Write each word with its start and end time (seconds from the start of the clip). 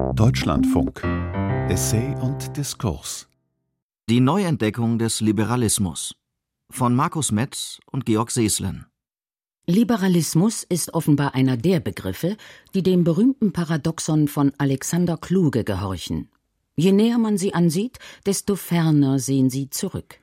Deutschlandfunk 0.00 1.04
Essay 1.68 2.14
und 2.22 2.56
Diskurs 2.56 3.28
Die 4.08 4.20
Neuentdeckung 4.20 4.98
des 4.98 5.20
Liberalismus 5.20 6.16
von 6.70 6.96
Markus 6.96 7.32
Metz 7.32 7.78
und 7.92 8.06
Georg 8.06 8.30
Seeslen 8.30 8.86
Liberalismus 9.66 10.64
ist 10.64 10.94
offenbar 10.94 11.34
einer 11.34 11.56
der 11.58 11.80
Begriffe, 11.80 12.36
die 12.74 12.82
dem 12.82 13.04
berühmten 13.04 13.52
Paradoxon 13.52 14.26
von 14.26 14.52
Alexander 14.56 15.18
Kluge 15.18 15.64
gehorchen. 15.64 16.30
Je 16.76 16.92
näher 16.92 17.18
man 17.18 17.36
sie 17.36 17.52
ansieht, 17.52 17.98
desto 18.24 18.56
ferner 18.56 19.18
sehen 19.18 19.50
sie 19.50 19.68
zurück. 19.68 20.18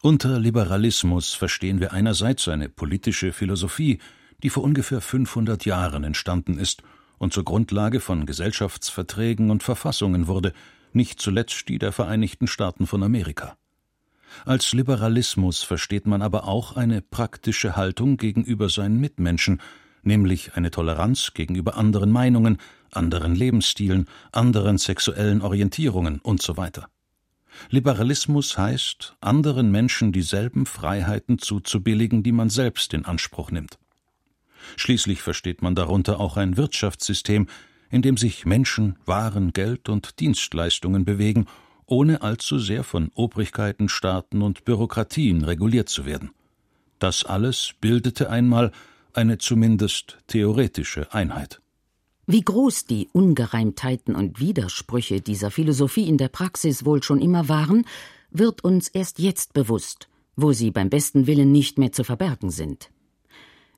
Unter 0.00 0.38
Liberalismus 0.38 1.34
verstehen 1.34 1.80
wir 1.80 1.92
einerseits 1.92 2.46
eine 2.46 2.68
politische 2.68 3.32
Philosophie, 3.32 3.98
die 4.42 4.48
vor 4.48 4.62
ungefähr 4.62 5.00
500 5.00 5.64
Jahren 5.66 6.04
entstanden 6.04 6.56
ist 6.56 6.82
und 7.22 7.32
zur 7.32 7.44
Grundlage 7.44 8.00
von 8.00 8.26
Gesellschaftsverträgen 8.26 9.52
und 9.52 9.62
Verfassungen 9.62 10.26
wurde, 10.26 10.52
nicht 10.92 11.20
zuletzt 11.20 11.68
die 11.68 11.78
der 11.78 11.92
Vereinigten 11.92 12.48
Staaten 12.48 12.84
von 12.84 13.04
Amerika. 13.04 13.56
Als 14.44 14.72
Liberalismus 14.72 15.62
versteht 15.62 16.04
man 16.04 16.20
aber 16.20 16.48
auch 16.48 16.74
eine 16.74 17.00
praktische 17.00 17.76
Haltung 17.76 18.16
gegenüber 18.16 18.68
seinen 18.68 18.98
Mitmenschen, 18.98 19.60
nämlich 20.02 20.56
eine 20.56 20.72
Toleranz 20.72 21.32
gegenüber 21.32 21.76
anderen 21.76 22.10
Meinungen, 22.10 22.58
anderen 22.90 23.36
Lebensstilen, 23.36 24.06
anderen 24.32 24.76
sexuellen 24.76 25.42
Orientierungen 25.42 26.20
usw. 26.24 26.70
So 26.74 26.82
Liberalismus 27.70 28.58
heißt, 28.58 29.14
anderen 29.20 29.70
Menschen 29.70 30.10
dieselben 30.10 30.66
Freiheiten 30.66 31.38
zuzubilligen, 31.38 32.24
die 32.24 32.32
man 32.32 32.50
selbst 32.50 32.92
in 32.94 33.04
Anspruch 33.04 33.52
nimmt. 33.52 33.78
Schließlich 34.76 35.22
versteht 35.22 35.62
man 35.62 35.74
darunter 35.74 36.20
auch 36.20 36.36
ein 36.36 36.56
Wirtschaftssystem, 36.56 37.46
in 37.90 38.02
dem 38.02 38.16
sich 38.16 38.46
Menschen, 38.46 38.96
Waren, 39.04 39.52
Geld 39.52 39.88
und 39.88 40.20
Dienstleistungen 40.20 41.04
bewegen, 41.04 41.46
ohne 41.86 42.22
allzu 42.22 42.58
sehr 42.58 42.84
von 42.84 43.10
Obrigkeiten, 43.14 43.88
Staaten 43.88 44.42
und 44.42 44.64
Bürokratien 44.64 45.44
reguliert 45.44 45.88
zu 45.88 46.06
werden. 46.06 46.30
Das 46.98 47.24
alles 47.24 47.72
bildete 47.80 48.30
einmal 48.30 48.72
eine 49.12 49.38
zumindest 49.38 50.18
theoretische 50.28 51.12
Einheit. 51.12 51.60
Wie 52.26 52.42
groß 52.42 52.86
die 52.86 53.08
Ungereimtheiten 53.12 54.14
und 54.14 54.38
Widersprüche 54.38 55.20
dieser 55.20 55.50
Philosophie 55.50 56.08
in 56.08 56.18
der 56.18 56.28
Praxis 56.28 56.84
wohl 56.84 57.02
schon 57.02 57.20
immer 57.20 57.48
waren, 57.48 57.84
wird 58.30 58.62
uns 58.62 58.88
erst 58.88 59.18
jetzt 59.18 59.52
bewusst, 59.52 60.08
wo 60.36 60.52
sie 60.52 60.70
beim 60.70 60.88
besten 60.88 61.26
Willen 61.26 61.50
nicht 61.50 61.78
mehr 61.78 61.90
zu 61.90 62.04
verbergen 62.04 62.50
sind. 62.50 62.91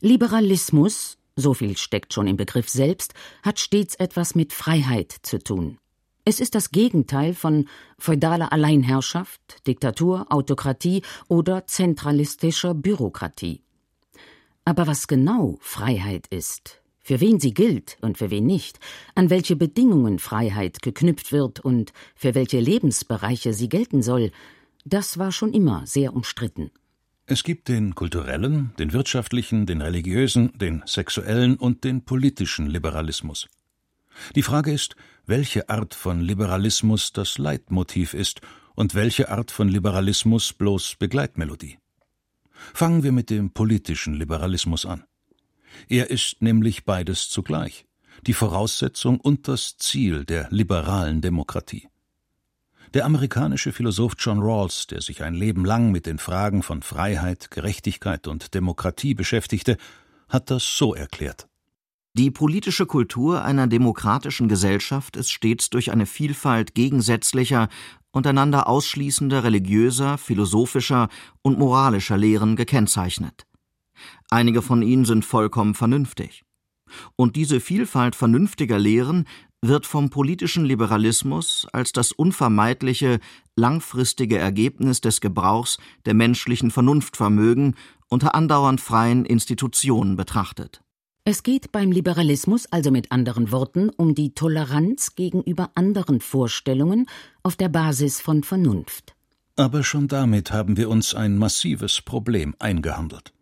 Liberalismus, 0.01 1.19
so 1.37 1.55
viel 1.55 1.77
steckt 1.77 2.13
schon 2.13 2.27
im 2.27 2.37
Begriff 2.37 2.69
selbst, 2.69 3.15
hat 3.43 3.59
stets 3.59 3.95
etwas 3.95 4.35
mit 4.35 4.53
Freiheit 4.53 5.13
zu 5.23 5.39
tun. 5.39 5.79
Es 6.27 6.41
ist 6.41 6.55
das 6.55 6.71
Gegenteil 6.71 7.35
von 7.35 7.69
feudaler 7.99 8.53
Alleinherrschaft, 8.53 9.67
Diktatur, 9.67 10.27
Autokratie 10.31 11.03
oder 11.29 11.67
zentralistischer 11.67 12.75
Bürokratie. 12.75 13.63
Aber 14.65 14.87
was 14.87 15.07
genau 15.07 15.59
Freiheit 15.61 16.27
ist, 16.29 16.81
für 17.01 17.21
wen 17.21 17.39
sie 17.39 17.53
gilt 17.53 17.99
und 18.01 18.17
für 18.17 18.31
wen 18.31 18.47
nicht, 18.47 18.81
an 19.15 19.29
welche 19.29 19.57
Bedingungen 19.57 20.19
Freiheit 20.19 20.81
geknüpft 20.81 21.33
wird 21.33 21.61
und 21.61 21.93
für 22.15 22.35
welche 22.35 22.61
Lebensbereiche 22.61 23.53
sie 23.53 23.69
gelten 23.69 24.03
soll, 24.03 24.33
das 24.87 25.19
war 25.19 25.31
schon 25.31 25.53
immer 25.53 25.87
sehr 25.87 26.15
umstritten. 26.15 26.71
Es 27.27 27.43
gibt 27.43 27.69
den 27.69 27.95
kulturellen, 27.95 28.75
den 28.79 28.93
wirtschaftlichen, 28.93 29.65
den 29.65 29.81
religiösen, 29.81 30.53
den 30.59 30.83
sexuellen 30.85 31.57
und 31.57 31.83
den 31.83 32.05
politischen 32.05 32.67
Liberalismus. 32.67 33.49
Die 34.35 34.43
Frage 34.43 34.73
ist, 34.73 34.95
welche 35.25 35.71
Art 35.71 35.95
von 35.95 36.21
Liberalismus 36.21 37.13
das 37.13 37.39
Leitmotiv 37.39 38.13
ist 38.13 38.43
und 38.75 38.95
welche 38.95 39.31
Art 39.31 39.51
von 39.51 39.69
Liberalismus 39.69 40.53
bloß 40.53 40.97
Begleitmelodie. 40.97 41.79
Fangen 42.75 43.03
wir 43.03 43.13
mit 43.13 43.31
dem 43.31 43.53
politischen 43.53 44.13
Liberalismus 44.13 44.85
an. 44.85 45.05
Er 45.89 46.11
ist 46.11 46.43
nämlich 46.43 46.85
beides 46.85 47.31
zugleich, 47.31 47.87
die 48.27 48.35
Voraussetzung 48.35 49.19
und 49.19 49.49
das 49.49 49.79
Ziel 49.79 50.27
der 50.27 50.49
liberalen 50.51 51.23
Demokratie. 51.23 51.89
Der 52.93 53.07
amerikanische 53.07 53.73
Philosoph 53.73 54.15
John 54.19 54.41
Rawls, 54.41 54.87
der 54.87 55.01
sich 55.01 55.23
ein 55.23 55.35
Leben 55.35 55.65
lang 55.65 55.91
mit 55.91 56.07
den 56.07 56.19
Fragen 56.19 56.63
von 56.63 56.83
Freiheit, 56.83 57.51
Gerechtigkeit 57.51 58.29
und 58.29 58.55
Demokratie 58.55 59.15
beschäftigte, 59.15 59.77
hat 60.29 60.51
das 60.51 60.77
so 60.77 60.95
erklärt. 60.95 61.49
Die 62.17 62.31
politische 62.31 62.87
Kultur 62.87 63.43
einer 63.43 63.67
demokratischen 63.67 64.47
Gesellschaft 64.47 65.17
ist 65.17 65.33
stets 65.33 65.71
durch 65.71 65.91
eine 65.91 66.07
Vielfalt 66.07 66.75
gegensätzlicher, 66.75 67.69
untereinander 68.13 68.69
ausschließender 68.69 69.43
religiöser, 69.43 70.17
philosophischer 70.17 71.09
und 71.43 71.59
moralischer 71.59 72.17
Lehren 72.17 72.55
gekennzeichnet. 72.55 73.47
Einige 74.31 74.63
von 74.63 74.83
ihnen 74.83 75.05
sind 75.05 75.25
vollkommen 75.25 75.75
vernünftig. 75.75 76.45
Und 77.17 77.35
diese 77.35 77.59
Vielfalt 77.59 78.15
vernünftiger 78.15 78.79
Lehren 78.79 79.27
wird 79.69 79.87
vom 79.87 80.11
politischen 80.11 80.65
Liberalismus 80.65 81.67
als 81.73 81.93
das 81.93 82.13
unvermeidliche, 82.13 83.21
langfristige 83.57 84.39
Ergebnis 84.39 85.01
des 85.01 85.21
Gebrauchs 85.21 85.79
der 86.07 86.15
menschlichen 86.15 86.71
Vernunftvermögen 86.71 87.75
unter 88.09 88.35
andauernd 88.35 88.81
freien 88.81 89.25
Institutionen 89.25 90.17
betrachtet. 90.17 90.83
Es 91.25 91.43
geht 91.43 91.73
beim 91.73 91.91
Liberalismus 91.91 92.67
also 92.71 92.91
mit 92.91 93.11
anderen 93.11 93.51
Worten 93.51 93.89
um 93.89 94.15
die 94.15 94.35
Toleranz 94.35 95.15
gegenüber 95.15 95.71
anderen 95.75 96.21
Vorstellungen 96.21 97.07
auf 97.43 97.57
der 97.57 97.71
Basis 97.71 98.21
von 98.21 98.43
Vernunft. 98.43 99.15
Aber 99.57 99.85
schon 99.85 100.09
damit 100.09 100.53
haben 100.53 100.77
wir 100.77 100.91
uns 100.91 101.15
ein 101.15 101.39
massives 101.39 102.03
Problem 102.03 102.55
eingehandelt. 102.59 103.33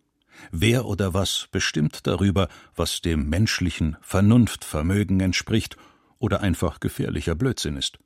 Wer 0.50 0.86
oder 0.86 1.14
was 1.14 1.48
bestimmt 1.50 2.06
darüber, 2.06 2.48
was 2.76 3.00
dem 3.00 3.28
menschlichen 3.28 3.96
Vernunftvermögen 4.00 5.20
entspricht 5.20 5.76
oder 6.22 6.40
einfach 6.40 6.80
gefährlicher 6.80 7.34
Blödsinn 7.34 7.76
ist? 7.76 7.98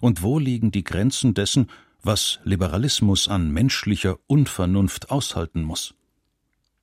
Und 0.00 0.22
wo 0.22 0.38
liegen 0.38 0.70
die 0.70 0.84
Grenzen 0.84 1.34
dessen, 1.34 1.68
was 2.02 2.38
Liberalismus 2.44 3.28
an 3.28 3.50
menschlicher 3.50 4.18
Unvernunft 4.26 5.10
aushalten 5.10 5.62
muss? 5.62 5.94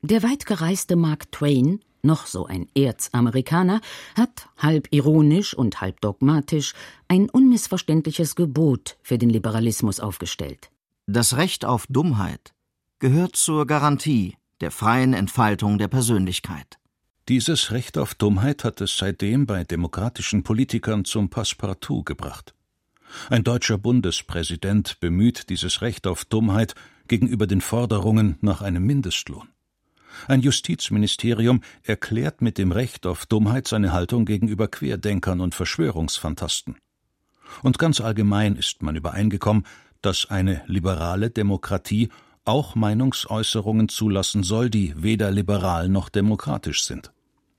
Der 0.02 0.22
weitgereiste 0.22 0.96
Mark 0.96 1.32
Twain, 1.32 1.80
noch 2.04 2.28
so 2.28 2.46
ein 2.46 2.68
Erzamerikaner, 2.76 3.82
hat 4.16 4.50
halb 4.58 4.88
ironisch 4.92 5.54
und 5.54 5.82
halb 5.82 6.02
dogmatisch 6.02 6.74
ein 7.08 7.30
unmissverständliches 7.30 8.36
Gebot 8.36 8.98
für 9.02 9.18
den 9.18 9.30
Liberalismus 9.30 10.00
aufgestellt. 10.00 10.70
Das 11.08 11.38
Recht 11.38 11.66
auf 11.66 11.88
Dummheit 11.88 12.54
gehört 13.00 13.36
zur 13.38 13.66
Garantie 13.66 14.36
der 14.60 14.72
freien 14.72 15.14
Entfaltung 15.14 15.78
der 15.78 15.88
Persönlichkeit. 15.88 16.78
Dieses 17.30 17.72
Recht 17.72 17.98
auf 17.98 18.16
Dummheit 18.16 18.64
hat 18.64 18.80
es 18.80 18.98
seitdem 18.98 19.46
bei 19.46 19.66
demokratischen 19.66 20.44
Politikern 20.44 21.04
zum 21.04 21.30
Passepartout 21.30 22.04
gebracht. 22.04 22.54
Ein 23.30 23.44
deutscher 23.44 23.78
Bundespräsident 23.78 25.02
bemüht 25.02 25.50
dieses 25.50 25.82
Recht 25.82 26.08
auf 26.08 26.24
Dummheit 26.24 26.74
gegenüber 27.10 27.46
den 27.46 27.60
Forderungen 27.60 28.38
nach 28.40 28.62
einem 28.62 28.86
Mindestlohn. 28.86 29.50
Ein 30.30 30.42
Justizministerium 30.42 31.62
erklärt 31.84 32.42
mit 32.42 32.58
dem 32.58 32.72
Recht 32.72 33.06
auf 33.06 33.26
Dummheit 33.26 33.68
seine 33.68 33.92
Haltung 33.92 34.24
gegenüber 34.24 34.70
Querdenkern 34.70 35.42
und 35.42 35.54
Verschwörungsfantasten. 35.54 36.78
Und 37.62 37.78
ganz 37.78 38.00
allgemein 38.00 38.56
ist 38.56 38.82
man 38.82 38.96
übereingekommen, 38.96 39.66
dass 40.02 40.30
eine 40.30 40.62
liberale 40.68 41.30
Demokratie 41.30 42.08
auch 42.46 42.76
Meinungsäußerungen 42.76 43.90
zulassen 43.90 44.44
soll, 44.44 44.70
die 44.70 44.94
weder 44.96 45.30
liberal 45.30 45.90
noch 45.90 46.08
demokratisch 46.08 46.84
sind. 46.86 47.12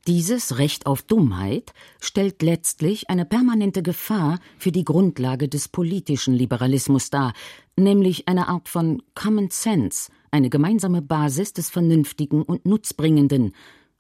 Dieses 0.09 0.57
Recht 0.57 0.87
auf 0.87 1.03
Dummheit 1.03 1.75
stellt 2.01 2.41
letztlich 2.41 3.11
eine 3.11 3.27
permanente 3.27 3.83
Gefahr 3.83 4.39
für 4.57 4.73
die 4.73 4.87
Grundlage 4.87 5.51
des 5.51 5.69
politischen 5.69 6.33
Liberalismus 6.33 7.11
dar, 7.11 7.35
nämlich 7.77 8.27
eine 8.27 8.49
Art 8.49 8.71
von 8.71 9.03
Common 9.15 9.51
Sense, 9.51 10.11
eine 10.31 10.49
gemeinsame 10.49 11.03
Basis 11.03 11.53
des 11.53 11.69
Vernünftigen 11.69 12.43
und 12.43 12.65
Nutzbringenden, 12.65 13.53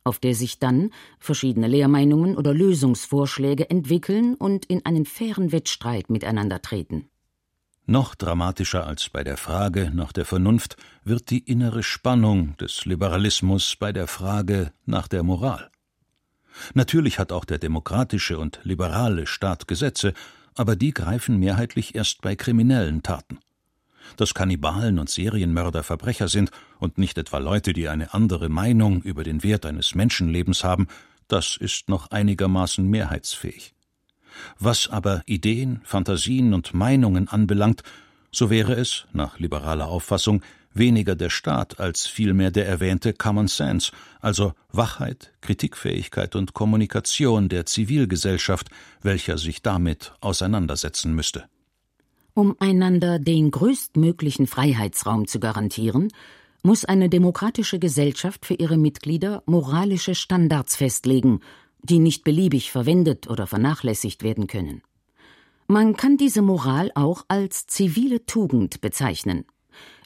auf 0.02 0.18
der 0.18 0.34
sich 0.34 0.58
dann 0.58 0.92
verschiedene 1.18 1.68
Lehrmeinungen 1.68 2.38
oder 2.38 2.54
Lösungsvorschläge 2.54 3.68
entwickeln 3.68 4.34
und 4.34 4.64
in 4.64 4.86
einen 4.86 5.04
fairen 5.04 5.52
Wettstreit 5.52 6.08
miteinander 6.08 6.62
treten. 6.62 7.10
Noch 7.84 8.14
dramatischer 8.14 8.86
als 8.86 9.10
bei 9.10 9.24
der 9.24 9.36
Frage 9.36 9.90
nach 9.94 10.12
der 10.14 10.24
Vernunft 10.24 10.78
wird 11.04 11.28
die 11.28 11.40
innere 11.40 11.82
Spannung 11.82 12.56
des 12.56 12.86
Liberalismus 12.86 13.76
bei 13.76 13.92
der 13.92 14.06
Frage 14.06 14.72
nach 14.86 15.06
der 15.06 15.22
Moral. 15.22 15.70
Natürlich 16.74 17.18
hat 17.18 17.32
auch 17.32 17.44
der 17.44 17.58
demokratische 17.58 18.38
und 18.38 18.60
liberale 18.62 19.26
Staat 19.26 19.68
Gesetze, 19.68 20.12
aber 20.54 20.76
die 20.76 20.92
greifen 20.92 21.38
mehrheitlich 21.38 21.94
erst 21.94 22.22
bei 22.22 22.36
kriminellen 22.36 23.02
Taten. 23.02 23.38
Dass 24.16 24.34
Kannibalen 24.34 24.98
und 24.98 25.10
Serienmörder 25.10 25.82
Verbrecher 25.82 26.28
sind 26.28 26.50
und 26.78 26.98
nicht 26.98 27.18
etwa 27.18 27.38
Leute, 27.38 27.72
die 27.72 27.88
eine 27.88 28.14
andere 28.14 28.48
Meinung 28.48 29.02
über 29.02 29.22
den 29.22 29.42
Wert 29.42 29.66
eines 29.66 29.94
Menschenlebens 29.94 30.64
haben, 30.64 30.88
das 31.28 31.56
ist 31.56 31.88
noch 31.88 32.10
einigermaßen 32.10 32.88
mehrheitsfähig. 32.88 33.74
Was 34.58 34.88
aber 34.88 35.22
Ideen, 35.26 35.80
Fantasien 35.84 36.54
und 36.54 36.74
Meinungen 36.74 37.28
anbelangt, 37.28 37.82
so 38.30 38.50
wäre 38.50 38.74
es, 38.74 39.06
nach 39.12 39.38
liberaler 39.38 39.88
Auffassung, 39.88 40.42
weniger 40.78 41.16
der 41.16 41.30
Staat 41.30 41.80
als 41.80 42.06
vielmehr 42.06 42.50
der 42.50 42.66
erwähnte 42.66 43.12
Common 43.12 43.48
Sense, 43.48 43.92
also 44.20 44.52
Wachheit, 44.72 45.32
Kritikfähigkeit 45.40 46.36
und 46.36 46.54
Kommunikation 46.54 47.48
der 47.48 47.66
Zivilgesellschaft, 47.66 48.68
welcher 49.02 49.38
sich 49.38 49.62
damit 49.62 50.12
auseinandersetzen 50.20 51.14
müsste. 51.14 51.44
Um 52.34 52.56
einander 52.60 53.18
den 53.18 53.50
größtmöglichen 53.50 54.46
Freiheitsraum 54.46 55.26
zu 55.26 55.40
garantieren, 55.40 56.08
muss 56.62 56.84
eine 56.84 57.08
demokratische 57.08 57.78
Gesellschaft 57.78 58.46
für 58.46 58.54
ihre 58.54 58.76
Mitglieder 58.76 59.42
moralische 59.46 60.14
Standards 60.14 60.76
festlegen, 60.76 61.40
die 61.82 61.98
nicht 61.98 62.24
beliebig 62.24 62.70
verwendet 62.70 63.28
oder 63.28 63.46
vernachlässigt 63.46 64.22
werden 64.22 64.46
können. 64.46 64.82
Man 65.66 65.96
kann 65.96 66.16
diese 66.16 66.42
Moral 66.42 66.90
auch 66.94 67.24
als 67.28 67.66
zivile 67.66 68.24
Tugend 68.24 68.80
bezeichnen, 68.80 69.44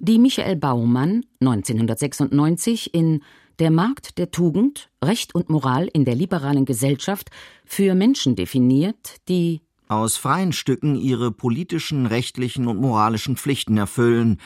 die 0.01 0.19
Michael 0.19 0.57
Baumann 0.57 1.25
1996 1.41 2.95
in 2.95 3.23
Der 3.59 3.71
Markt 3.71 4.19
der 4.19 4.31
Tugend, 4.31 4.91
Recht 5.05 5.35
und 5.35 5.51
Moral 5.51 5.89
in 5.93 6.05
der 6.05 6.15
liberalen 6.15 6.65
Gesellschaft 6.65 7.31
für 7.65 7.95
Menschen 7.95 8.35
definiert, 8.35 9.17
die 9.29 9.61
aus 9.89 10.17
freien 10.17 10.53
Stücken 10.53 10.97
ihre 10.97 11.31
politischen, 11.31 12.07
rechtlichen 12.07 12.67
und 12.67 12.81
moralischen 12.81 13.37
Pflichten 13.37 13.77
erfüllen 13.77 14.39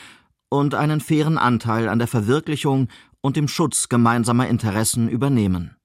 und 0.49 0.75
einen 0.75 0.99
fairen 0.99 1.37
Anteil 1.37 1.89
an 1.89 1.99
der 1.99 2.07
Verwirklichung 2.07 2.89
und 3.21 3.37
dem 3.37 3.47
Schutz 3.47 3.89
gemeinsamer 3.89 4.47
Interessen 4.47 5.09
übernehmen. 5.09 5.75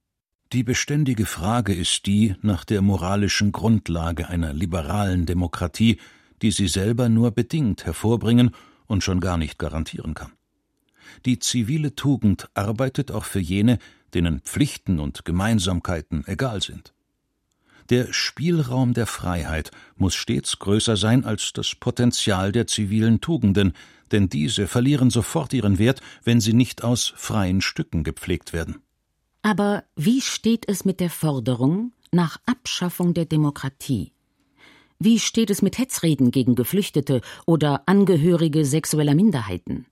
Die 0.52 0.64
beständige 0.64 1.26
Frage 1.26 1.72
ist 1.72 2.06
die 2.06 2.34
nach 2.42 2.64
der 2.64 2.82
moralischen 2.82 3.52
Grundlage 3.52 4.28
einer 4.28 4.52
liberalen 4.52 5.24
Demokratie, 5.24 5.98
die 6.42 6.50
sie 6.50 6.68
selber 6.68 7.08
nur 7.08 7.30
bedingt 7.30 7.86
hervorbringen 7.86 8.50
und 8.92 9.02
schon 9.02 9.20
gar 9.20 9.38
nicht 9.38 9.58
garantieren 9.58 10.14
kann. 10.14 10.32
Die 11.24 11.38
zivile 11.38 11.94
Tugend 11.94 12.48
arbeitet 12.54 13.10
auch 13.10 13.24
für 13.24 13.40
jene, 13.40 13.78
denen 14.14 14.40
Pflichten 14.40 15.00
und 15.00 15.24
Gemeinsamkeiten 15.24 16.24
egal 16.26 16.62
sind. 16.62 16.92
Der 17.88 18.12
Spielraum 18.12 18.92
der 18.94 19.06
Freiheit 19.06 19.70
muss 19.96 20.14
stets 20.14 20.58
größer 20.58 20.96
sein 20.96 21.24
als 21.24 21.52
das 21.52 21.74
Potenzial 21.74 22.52
der 22.52 22.66
zivilen 22.66 23.20
Tugenden, 23.20 23.72
denn 24.12 24.28
diese 24.28 24.66
verlieren 24.66 25.10
sofort 25.10 25.52
ihren 25.54 25.78
Wert, 25.78 26.00
wenn 26.22 26.40
sie 26.40 26.52
nicht 26.52 26.84
aus 26.84 27.14
freien 27.16 27.62
Stücken 27.62 28.04
gepflegt 28.04 28.52
werden. 28.52 28.82
Aber 29.40 29.84
wie 29.96 30.20
steht 30.20 30.68
es 30.68 30.84
mit 30.84 31.00
der 31.00 31.10
Forderung 31.10 31.92
nach 32.12 32.36
Abschaffung 32.46 33.14
der 33.14 33.24
Demokratie? 33.24 34.12
Wie 35.04 35.18
steht 35.18 35.50
es 35.50 35.62
mit 35.62 35.78
Hetzreden 35.78 36.30
gegen 36.30 36.54
Geflüchtete 36.54 37.22
oder 37.44 37.82
Angehörige 37.86 38.64
sexueller 38.64 39.16
Minderheiten? 39.16 39.86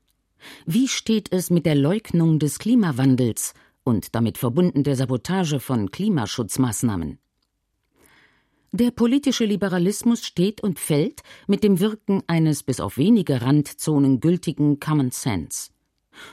Wie 0.67 0.87
steht 0.87 1.33
es 1.33 1.51
mit 1.51 1.67
der 1.67 1.75
Leugnung 1.75 2.39
des 2.39 2.61
Klimawandels 2.61 3.55
und 3.83 4.15
damit 4.15 4.39
verbunden 4.39 4.85
der 4.85 4.95
Sabotage 4.95 5.59
von 5.59 5.91
Klimaschutzmaßnahmen? 5.91 7.19
Der 8.71 8.93
politische 8.93 9.45
Liberalismus 9.45 10.25
steht 10.25 10.61
und 10.61 10.79
fällt 10.79 11.23
mit 11.49 11.65
dem 11.65 11.81
Wirken 11.81 12.23
eines 12.29 12.63
bis 12.63 12.79
auf 12.79 12.97
wenige 12.97 13.43
Randzonen 13.43 14.21
gültigen 14.21 14.79
Common 14.79 15.11
Sense. 15.11 15.71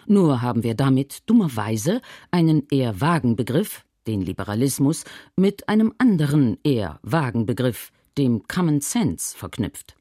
Nur 0.05 0.43
haben 0.43 0.61
wir 0.61 0.75
damit 0.75 1.23
dummerweise 1.25 1.99
einen 2.29 2.67
eher 2.69 3.01
vagen 3.01 3.35
Begriff, 3.35 3.85
den 4.05 4.21
Liberalismus, 4.21 5.03
mit 5.35 5.67
einem 5.67 5.95
anderen 5.97 6.59
eher 6.63 6.99
vagen 7.01 7.47
Begriff, 7.47 7.91
dem 8.17 8.47
Common 8.47 8.81
Sense, 8.81 9.37
verknüpft. 9.37 9.95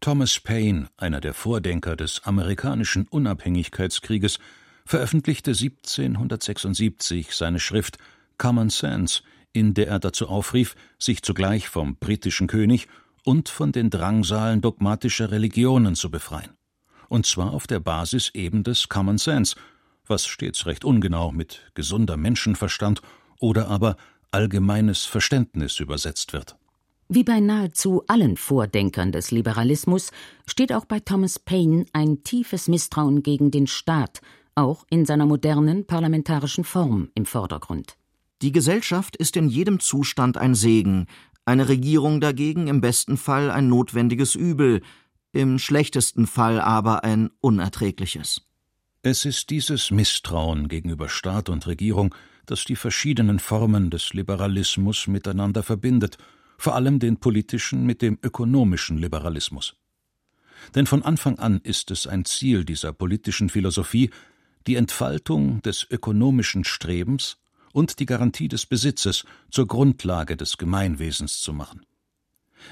Thomas 0.00 0.38
Paine, 0.40 0.88
einer 0.96 1.20
der 1.20 1.34
Vordenker 1.34 1.96
des 1.96 2.24
amerikanischen 2.24 3.08
Unabhängigkeitskrieges, 3.08 4.38
veröffentlichte 4.84 5.50
1776 5.50 7.34
seine 7.34 7.58
Schrift 7.58 7.98
Common 8.38 8.70
Sense, 8.70 9.22
in 9.52 9.74
der 9.74 9.88
er 9.88 9.98
dazu 9.98 10.28
aufrief, 10.28 10.76
sich 10.98 11.22
zugleich 11.22 11.68
vom 11.68 11.96
britischen 11.96 12.46
König 12.46 12.88
und 13.24 13.48
von 13.48 13.72
den 13.72 13.90
Drangsalen 13.90 14.60
dogmatischer 14.60 15.30
Religionen 15.30 15.96
zu 15.96 16.10
befreien. 16.10 16.56
Und 17.08 17.26
zwar 17.26 17.52
auf 17.52 17.66
der 17.66 17.80
Basis 17.80 18.30
eben 18.34 18.62
des 18.62 18.88
Common 18.88 19.18
Sense, 19.18 19.56
was 20.06 20.26
stets 20.26 20.66
recht 20.66 20.84
ungenau 20.84 21.32
mit 21.32 21.70
gesunder 21.74 22.16
Menschenverstand 22.16 23.00
oder 23.40 23.68
aber 23.68 23.96
allgemeines 24.30 25.04
Verständnis 25.04 25.80
übersetzt 25.80 26.32
wird. 26.32 26.56
Wie 27.08 27.22
bei 27.22 27.38
nahezu 27.38 28.02
allen 28.08 28.36
Vordenkern 28.36 29.12
des 29.12 29.30
Liberalismus 29.30 30.10
steht 30.46 30.72
auch 30.72 30.86
bei 30.86 30.98
Thomas 30.98 31.38
Paine 31.38 31.86
ein 31.92 32.24
tiefes 32.24 32.66
Misstrauen 32.66 33.22
gegen 33.22 33.52
den 33.52 33.68
Staat, 33.68 34.20
auch 34.56 34.84
in 34.90 35.06
seiner 35.06 35.24
modernen 35.24 35.86
parlamentarischen 35.86 36.64
Form, 36.64 37.10
im 37.14 37.24
Vordergrund. 37.24 37.96
Die 38.42 38.50
Gesellschaft 38.50 39.14
ist 39.16 39.36
in 39.36 39.48
jedem 39.48 39.78
Zustand 39.78 40.36
ein 40.36 40.56
Segen, 40.56 41.06
eine 41.44 41.68
Regierung 41.68 42.20
dagegen 42.20 42.66
im 42.66 42.80
besten 42.80 43.16
Fall 43.16 43.52
ein 43.52 43.68
notwendiges 43.68 44.34
Übel, 44.34 44.82
im 45.32 45.60
schlechtesten 45.60 46.26
Fall 46.26 46.60
aber 46.60 47.04
ein 47.04 47.30
unerträgliches. 47.40 48.42
Es 49.02 49.24
ist 49.24 49.50
dieses 49.50 49.92
Misstrauen 49.92 50.66
gegenüber 50.66 51.08
Staat 51.08 51.50
und 51.50 51.68
Regierung, 51.68 52.12
das 52.46 52.64
die 52.64 52.74
verschiedenen 52.74 53.38
Formen 53.38 53.90
des 53.90 54.12
Liberalismus 54.12 55.06
miteinander 55.06 55.62
verbindet, 55.62 56.18
vor 56.58 56.74
allem 56.74 56.98
den 56.98 57.18
politischen 57.18 57.84
mit 57.84 58.02
dem 58.02 58.18
ökonomischen 58.22 58.98
Liberalismus. 58.98 59.76
Denn 60.74 60.86
von 60.86 61.02
Anfang 61.02 61.38
an 61.38 61.60
ist 61.62 61.90
es 61.90 62.06
ein 62.06 62.24
Ziel 62.24 62.64
dieser 62.64 62.92
politischen 62.92 63.48
Philosophie, 63.48 64.10
die 64.66 64.76
Entfaltung 64.76 65.62
des 65.62 65.86
ökonomischen 65.88 66.64
Strebens 66.64 67.38
und 67.72 67.98
die 68.00 68.06
Garantie 68.06 68.48
des 68.48 68.66
Besitzes 68.66 69.24
zur 69.50 69.66
Grundlage 69.66 70.36
des 70.36 70.56
Gemeinwesens 70.56 71.40
zu 71.40 71.52
machen. 71.52 71.84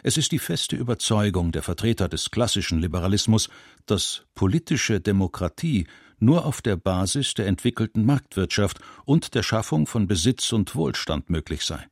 Es 0.02 0.16
ist 0.16 0.32
die 0.32 0.38
feste 0.38 0.76
Überzeugung 0.76 1.52
der 1.52 1.62
Vertreter 1.62 2.08
des 2.08 2.30
klassischen 2.30 2.80
Liberalismus, 2.80 3.48
dass 3.86 4.24
politische 4.34 5.00
Demokratie 5.00 5.86
nur 6.18 6.46
auf 6.46 6.62
der 6.62 6.76
Basis 6.76 7.34
der 7.34 7.46
entwickelten 7.46 8.04
Marktwirtschaft 8.04 8.80
und 9.04 9.34
der 9.34 9.42
Schaffung 9.42 9.86
von 9.86 10.06
Besitz 10.06 10.52
und 10.52 10.74
Wohlstand 10.74 11.30
möglich 11.30 11.64
sei. 11.64 11.86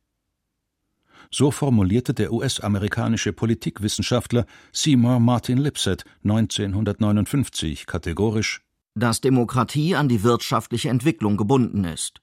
So 1.31 1.51
formulierte 1.51 2.13
der 2.13 2.31
US-amerikanische 2.31 3.33
Politikwissenschaftler 3.33 4.45
Seymour 4.71 5.19
Martin 5.19 5.57
Lipset 5.57 6.03
1959 6.23 7.85
kategorisch, 7.85 8.61
dass 8.95 9.21
Demokratie 9.21 9.95
an 9.95 10.07
die 10.07 10.23
wirtschaftliche 10.23 10.89
Entwicklung 10.89 11.37
gebunden 11.37 11.83
ist. 11.83 12.21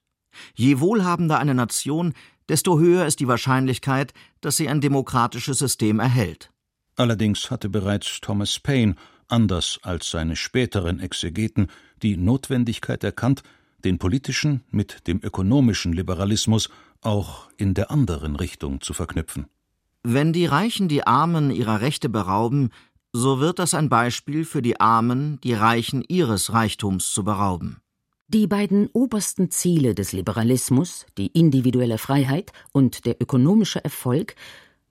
Je 0.55 0.79
wohlhabender 0.79 1.39
eine 1.39 1.53
Nation, 1.53 2.13
desto 2.47 2.79
höher 2.79 3.05
ist 3.05 3.19
die 3.19 3.27
Wahrscheinlichkeit, 3.27 4.13
dass 4.39 4.57
sie 4.57 4.69
ein 4.69 4.81
demokratisches 4.81 5.59
System 5.59 5.99
erhält. 5.99 6.51
Allerdings 6.95 7.51
hatte 7.51 7.69
bereits 7.69 8.19
Thomas 8.21 8.59
Paine, 8.59 8.95
anders 9.27 9.79
als 9.83 10.11
seine 10.11 10.35
späteren 10.35 10.99
Exegeten, 10.99 11.67
die 12.01 12.17
Notwendigkeit 12.17 13.03
erkannt, 13.03 13.43
den 13.83 13.97
politischen 13.97 14.63
mit 14.69 15.07
dem 15.07 15.21
ökonomischen 15.23 15.93
Liberalismus 15.93 16.69
auch 17.01 17.49
in 17.57 17.73
der 17.73 17.91
anderen 17.91 18.35
Richtung 18.35 18.81
zu 18.81 18.93
verknüpfen. 18.93 19.47
Wenn 20.03 20.33
die 20.33 20.45
Reichen 20.45 20.87
die 20.87 21.05
Armen 21.05 21.51
ihrer 21.51 21.81
Rechte 21.81 22.09
berauben, 22.09 22.71
so 23.13 23.39
wird 23.39 23.59
das 23.59 23.73
ein 23.73 23.89
Beispiel 23.89 24.45
für 24.45 24.61
die 24.61 24.79
Armen, 24.79 25.39
die 25.43 25.53
Reichen 25.53 26.03
ihres 26.07 26.53
Reichtums 26.53 27.11
zu 27.11 27.23
berauben. 27.23 27.81
Die 28.27 28.47
beiden 28.47 28.87
obersten 28.93 29.51
Ziele 29.51 29.93
des 29.93 30.13
Liberalismus, 30.13 31.05
die 31.17 31.27
individuelle 31.27 31.97
Freiheit 31.97 32.53
und 32.71 33.05
der 33.05 33.21
ökonomische 33.21 33.83
Erfolg, 33.83 34.35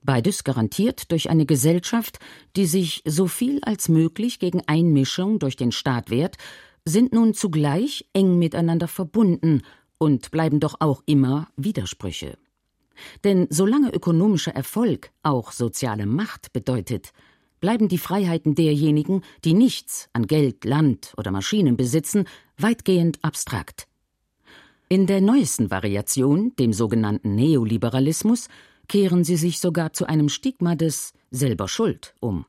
beides 0.03 0.45
garantiert 0.45 1.11
durch 1.11 1.31
eine 1.31 1.47
Gesellschaft, 1.47 2.19
die 2.57 2.67
sich 2.67 3.03
so 3.07 3.27
viel 3.27 3.61
als 3.63 3.89
möglich 3.89 4.39
gegen 4.39 4.63
Einmischung 4.67 5.39
durch 5.39 5.57
den 5.57 5.73
Staat 5.73 6.11
wehrt, 6.11 6.37
sind 6.85 7.13
nun 7.13 7.33
zugleich 7.33 8.07
eng 8.13 8.39
miteinander 8.39 8.89
verbunden 8.89 9.63
und 10.01 10.31
bleiben 10.31 10.61
doch 10.61 10.77
auch 10.81 11.03
immer 11.07 11.49
Widersprüche. 11.57 12.39
Denn 13.23 13.47
solange 13.51 13.93
ökonomischer 13.93 14.55
Erfolg 14.55 15.11
auch 15.23 15.53
soziale 15.53 16.07
Macht 16.07 16.53
bedeutet, 16.53 17.13
bleiben 17.61 17.89
die 17.89 17.99
Freiheiten 17.99 18.55
derjenigen, 18.55 19.23
die 19.45 19.55
nichts 19.55 20.09
an 20.13 20.27
Geld, 20.27 20.65
Land 20.65 21.13
oder 21.17 21.31
Maschinen 21.31 21.77
besitzen, 21.77 22.25
weitgehend 22.57 23.19
abstrakt. 23.23 23.87
In 24.89 25.07
der 25.07 25.21
neuesten 25.21 25.71
Variation, 25.71 26.57
dem 26.57 26.73
sogenannten 26.73 27.35
Neoliberalismus, 27.35 28.49
kehren 28.89 29.23
sie 29.23 29.37
sich 29.37 29.61
sogar 29.61 29.93
zu 29.93 30.07
einem 30.07 30.29
Stigma 30.29 30.75
des 30.75 31.13
selber 31.31 31.69
Schuld 31.69 32.15
um. 32.21 32.47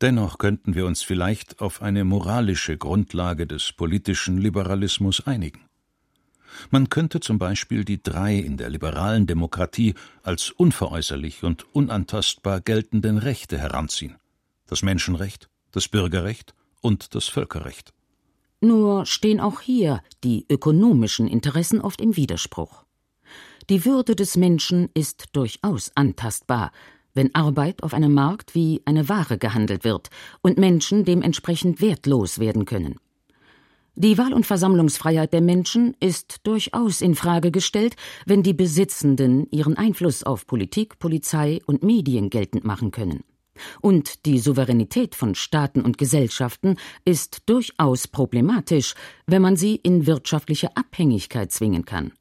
Dennoch 0.00 0.38
könnten 0.38 0.74
wir 0.74 0.86
uns 0.86 1.02
vielleicht 1.02 1.60
auf 1.60 1.82
eine 1.82 2.04
moralische 2.04 2.78
Grundlage 2.78 3.46
des 3.46 3.72
politischen 3.72 4.38
Liberalismus 4.38 5.26
einigen. 5.26 5.60
Man 6.70 6.88
könnte 6.88 7.20
zum 7.20 7.38
Beispiel 7.38 7.84
die 7.84 8.02
drei 8.02 8.36
in 8.36 8.56
der 8.56 8.70
liberalen 8.70 9.26
Demokratie 9.26 9.94
als 10.22 10.50
unveräußerlich 10.50 11.44
und 11.44 11.66
unantastbar 11.74 12.60
geltenden 12.60 13.18
Rechte 13.18 13.58
heranziehen 13.58 14.16
das 14.66 14.82
Menschenrecht, 14.82 15.48
das 15.72 15.88
Bürgerrecht 15.88 16.54
und 16.80 17.14
das 17.14 17.28
Völkerrecht. 17.28 17.92
Nur 18.60 19.06
stehen 19.06 19.40
auch 19.40 19.60
hier 19.60 20.02
die 20.22 20.46
ökonomischen 20.50 21.28
Interessen 21.28 21.80
oft 21.80 22.00
im 22.00 22.16
Widerspruch. 22.16 22.84
Die 23.70 23.84
Würde 23.84 24.16
des 24.16 24.36
Menschen 24.36 24.88
ist 24.94 25.26
durchaus 25.32 25.90
antastbar, 25.94 26.72
wenn 27.14 27.34
Arbeit 27.34 27.82
auf 27.82 27.94
einem 27.94 28.12
Markt 28.12 28.54
wie 28.54 28.82
eine 28.84 29.08
Ware 29.08 29.38
gehandelt 29.38 29.84
wird 29.84 30.10
und 30.42 30.58
Menschen 30.58 31.04
dementsprechend 31.04 31.80
wertlos 31.80 32.38
werden 32.38 32.64
können. 32.64 32.98
Die 33.96 34.18
Wahl- 34.18 34.32
und 34.32 34.44
Versammlungsfreiheit 34.44 35.32
der 35.32 35.40
Menschen 35.40 35.96
ist 36.00 36.40
durchaus 36.42 37.00
in 37.00 37.14
Frage 37.14 37.52
gestellt, 37.52 37.94
wenn 38.26 38.42
die 38.42 38.52
Besitzenden 38.52 39.46
ihren 39.50 39.76
Einfluss 39.76 40.24
auf 40.24 40.48
Politik, 40.48 40.98
Polizei 40.98 41.60
und 41.66 41.84
Medien 41.84 42.28
geltend 42.28 42.64
machen 42.64 42.90
können. 42.90 43.22
Und 43.80 44.26
die 44.26 44.40
Souveränität 44.40 45.14
von 45.14 45.36
Staaten 45.36 45.82
und 45.82 45.96
Gesellschaften 45.96 46.76
ist 47.04 47.42
durchaus 47.46 48.08
problematisch, 48.08 48.94
wenn 49.26 49.42
man 49.42 49.56
sie 49.56 49.76
in 49.76 50.08
wirtschaftliche 50.08 50.76
Abhängigkeit 50.76 51.52
zwingen 51.52 51.84
kann. 51.84 52.12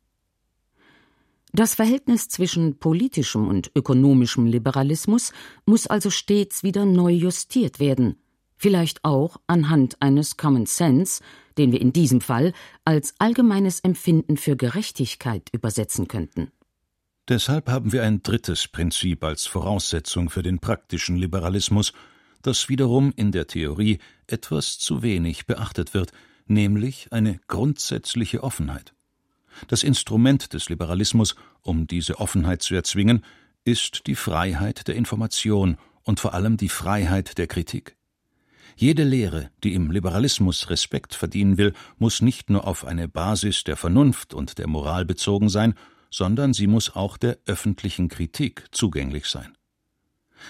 Das 1.53 1.73
Verhältnis 1.73 2.29
zwischen 2.29 2.77
politischem 2.77 3.47
und 3.47 3.71
ökonomischem 3.75 4.45
Liberalismus 4.45 5.33
muss 5.65 5.87
also 5.87 6.11
stets 6.11 6.61
wieder 6.61 6.85
neu 6.85 7.11
justiert 7.11 7.79
werden, 7.79 8.15
vielleicht 8.57 9.03
auch 9.03 9.37
anhand 9.47 10.01
eines 10.01 10.37
Common 10.37 10.65
Sense, 10.65 11.23
den 11.57 11.71
wir 11.71 11.81
in 11.81 11.93
diesem 11.93 12.21
Fall 12.21 12.53
als 12.85 13.13
allgemeines 13.19 13.79
Empfinden 13.79 14.37
für 14.37 14.55
Gerechtigkeit 14.55 15.49
übersetzen 15.51 16.07
könnten. 16.07 16.51
Deshalb 17.29 17.69
haben 17.69 17.93
wir 17.93 18.03
ein 18.03 18.21
drittes 18.21 18.67
Prinzip 18.67 19.23
als 19.23 19.45
Voraussetzung 19.45 20.29
für 20.29 20.43
den 20.43 20.59
praktischen 20.59 21.15
Liberalismus, 21.15 21.93
das 22.41 22.67
wiederum 22.67 23.13
in 23.15 23.31
der 23.31 23.47
Theorie 23.47 23.99
etwas 24.27 24.77
zu 24.77 25.01
wenig 25.01 25.45
beachtet 25.45 25.93
wird, 25.93 26.11
nämlich 26.47 27.07
eine 27.11 27.39
grundsätzliche 27.47 28.43
Offenheit. 28.43 28.93
Das 29.67 29.83
Instrument 29.83 30.53
des 30.53 30.69
Liberalismus, 30.69 31.35
um 31.61 31.87
diese 31.87 32.19
Offenheit 32.19 32.61
zu 32.61 32.75
erzwingen, 32.75 33.23
ist 33.63 34.07
die 34.07 34.15
Freiheit 34.15 34.87
der 34.87 34.95
Information 34.95 35.77
und 36.03 36.19
vor 36.19 36.33
allem 36.33 36.57
die 36.57 36.69
Freiheit 36.69 37.37
der 37.37 37.47
Kritik. 37.47 37.95
Jede 38.75 39.03
Lehre, 39.03 39.51
die 39.63 39.73
im 39.73 39.91
Liberalismus 39.91 40.69
Respekt 40.69 41.13
verdienen 41.13 41.57
will, 41.57 41.73
muss 41.97 42.21
nicht 42.21 42.49
nur 42.49 42.67
auf 42.67 42.85
eine 42.85 43.07
Basis 43.07 43.63
der 43.63 43.77
Vernunft 43.77 44.33
und 44.33 44.57
der 44.57 44.67
Moral 44.67 45.05
bezogen 45.05 45.49
sein, 45.49 45.75
sondern 46.09 46.53
sie 46.53 46.67
muss 46.67 46.95
auch 46.95 47.17
der 47.17 47.37
öffentlichen 47.45 48.07
Kritik 48.07 48.65
zugänglich 48.71 49.25
sein. 49.27 49.57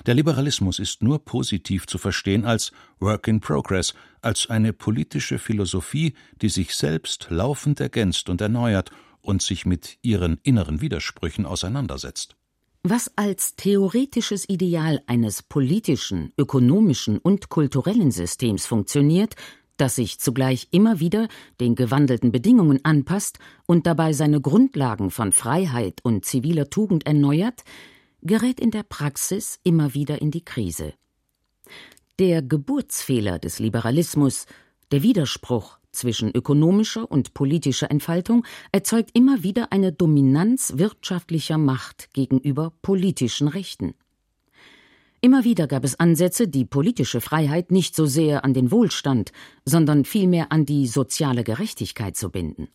Der 0.06 0.15
Liberalismus 0.15 0.80
ist 0.80 1.03
nur 1.03 1.24
positiv 1.24 1.86
zu 1.86 1.98
verstehen 1.98 2.46
als 2.46 2.72
Work 3.00 3.27
in 3.27 3.39
Progress, 3.39 3.94
als 4.22 4.50
eine 4.50 4.74
politische 4.74 5.38
Philosophie, 5.38 6.15
die 6.42 6.50
sich 6.50 6.75
selbst 6.75 7.27
laufend 7.30 7.80
ergänzt 7.80 8.30
und 8.30 8.42
erneuert 8.42 8.89
und 9.22 9.42
sich 9.42 9.65
mit 9.65 10.00
ihren 10.01 10.39
inneren 10.44 10.82
Widersprüchen 10.82 11.46
auseinandersetzt. 11.46 12.36
Was 12.86 13.10
als 13.16 13.56
theoretisches 13.56 14.50
Ideal 14.50 15.02
eines 15.08 15.42
politischen, 15.42 16.34
ökonomischen 16.38 17.18
und 17.18 17.48
kulturellen 17.48 18.12
Systems 18.12 18.66
funktioniert, 18.66 19.36
das 19.78 19.96
sich 19.96 20.20
zugleich 20.20 20.68
immer 20.72 21.00
wieder 21.00 21.30
den 21.62 21.75
gewandelten 21.75 22.34
Bedingungen 22.34 22.84
anpasst 22.84 23.40
und 23.68 23.88
dabei 23.88 24.12
seine 24.12 24.42
Grundlagen 24.42 25.12
von 25.12 25.32
Freiheit 25.32 26.02
und 26.04 26.25
ziviler 26.25 26.70
Tugend 26.70 27.06
erneuert, 27.06 27.63
gerät 28.22 28.60
in 28.60 28.72
der 28.72 28.84
Praxis 28.84 29.62
immer 29.63 29.94
wieder 29.94 30.22
in 30.22 30.32
die 30.32 30.44
Krise. 30.44 30.94
Der 32.20 32.42
Geburtsfehler 32.42 33.40
des 33.40 33.60
Liberalismus, 33.60 34.46
der 34.92 35.04
Widerspruch 35.04 35.78
zwischen 35.93 36.31
ökonomischer 36.35 37.09
und 37.09 37.33
politischer 37.33 37.89
Entfaltung 37.89 38.45
erzeugt 38.71 39.12
immer 39.13 39.43
wieder 39.43 39.71
eine 39.71 39.91
Dominanz 39.91 40.73
wirtschaftlicher 40.75 41.57
Macht 41.57 42.13
gegenüber 42.13 42.73
politischen 42.81 43.47
Rechten. 43.47 43.93
Immer 45.21 45.45
wieder 45.45 45.67
gab 45.67 45.85
es 45.85 45.97
Ansätze, 45.97 46.50
die 46.50 46.65
politische 46.65 47.21
Freiheit 47.21 47.71
nicht 47.71 47.95
so 47.95 48.05
sehr 48.05 48.43
an 48.43 48.53
den 48.53 48.71
Wohlstand, 48.71 49.31
sondern 49.63 50.03
vielmehr 50.03 50.51
an 50.51 50.65
die 50.65 50.85
soziale 50.85 51.45
Gerechtigkeit 51.45 52.17
zu 52.17 52.29
binden. 52.29 52.67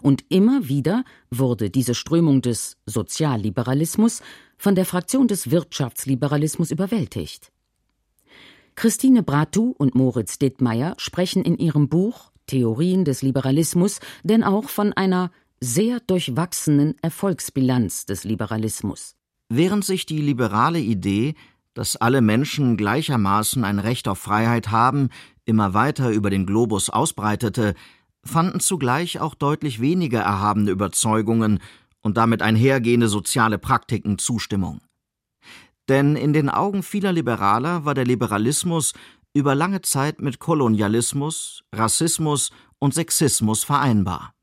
Und 0.00 0.24
immer 0.28 0.68
wieder 0.68 1.04
wurde 1.30 1.70
diese 1.70 1.94
Strömung 1.94 2.42
des 2.42 2.76
Sozialliberalismus 2.86 4.20
von 4.58 4.74
der 4.74 4.84
Fraktion 4.84 5.28
des 5.28 5.52
Wirtschaftsliberalismus 5.52 6.72
überwältigt. 6.72 7.52
Christine 8.74 9.22
Bratu 9.22 9.74
und 9.76 9.94
Moritz 9.94 10.38
Dittmeier 10.38 10.94
sprechen 10.96 11.44
in 11.44 11.56
ihrem 11.58 11.88
Buch 11.88 12.31
Theorien 12.52 13.04
des 13.04 13.22
Liberalismus 13.22 14.00
denn 14.22 14.44
auch 14.44 14.68
von 14.68 14.92
einer 14.92 15.30
sehr 15.60 16.00
durchwachsenen 16.00 16.94
Erfolgsbilanz 17.02 18.06
des 18.06 18.24
Liberalismus. 18.24 19.14
Während 19.48 19.84
sich 19.84 20.06
die 20.06 20.20
liberale 20.20 20.78
Idee 20.78 21.34
dass 21.74 21.96
alle 21.96 22.20
Menschen 22.20 22.76
gleichermaßen 22.76 23.64
ein 23.64 23.78
Recht 23.78 24.08
auf 24.08 24.18
Freiheit 24.18 24.70
haben, 24.70 25.08
immer 25.44 25.74
weiter 25.74 26.10
über 26.10 26.30
den 26.30 26.46
Globus 26.46 26.90
ausbreitete, 26.90 27.74
fanden 28.24 28.60
zugleich 28.60 29.20
auch 29.20 29.34
deutlich 29.34 29.80
weniger 29.80 30.20
erhabene 30.20 30.70
Überzeugungen 30.70 31.60
und 32.02 32.16
damit 32.16 32.42
einhergehende 32.42 33.08
soziale 33.08 33.58
Praktiken 33.58 34.18
Zustimmung. 34.18 34.80
Denn 35.88 36.14
in 36.14 36.32
den 36.32 36.48
Augen 36.48 36.82
vieler 36.82 37.12
Liberaler 37.12 37.84
war 37.84 37.94
der 37.94 38.04
Liberalismus 38.04 38.92
über 39.34 39.54
lange 39.54 39.82
Zeit 39.82 40.20
mit 40.20 40.38
Kolonialismus, 40.38 41.64
Rassismus 41.72 42.50
und 42.78 42.94
Sexismus 42.94 43.64
vereinbar. 43.64 44.34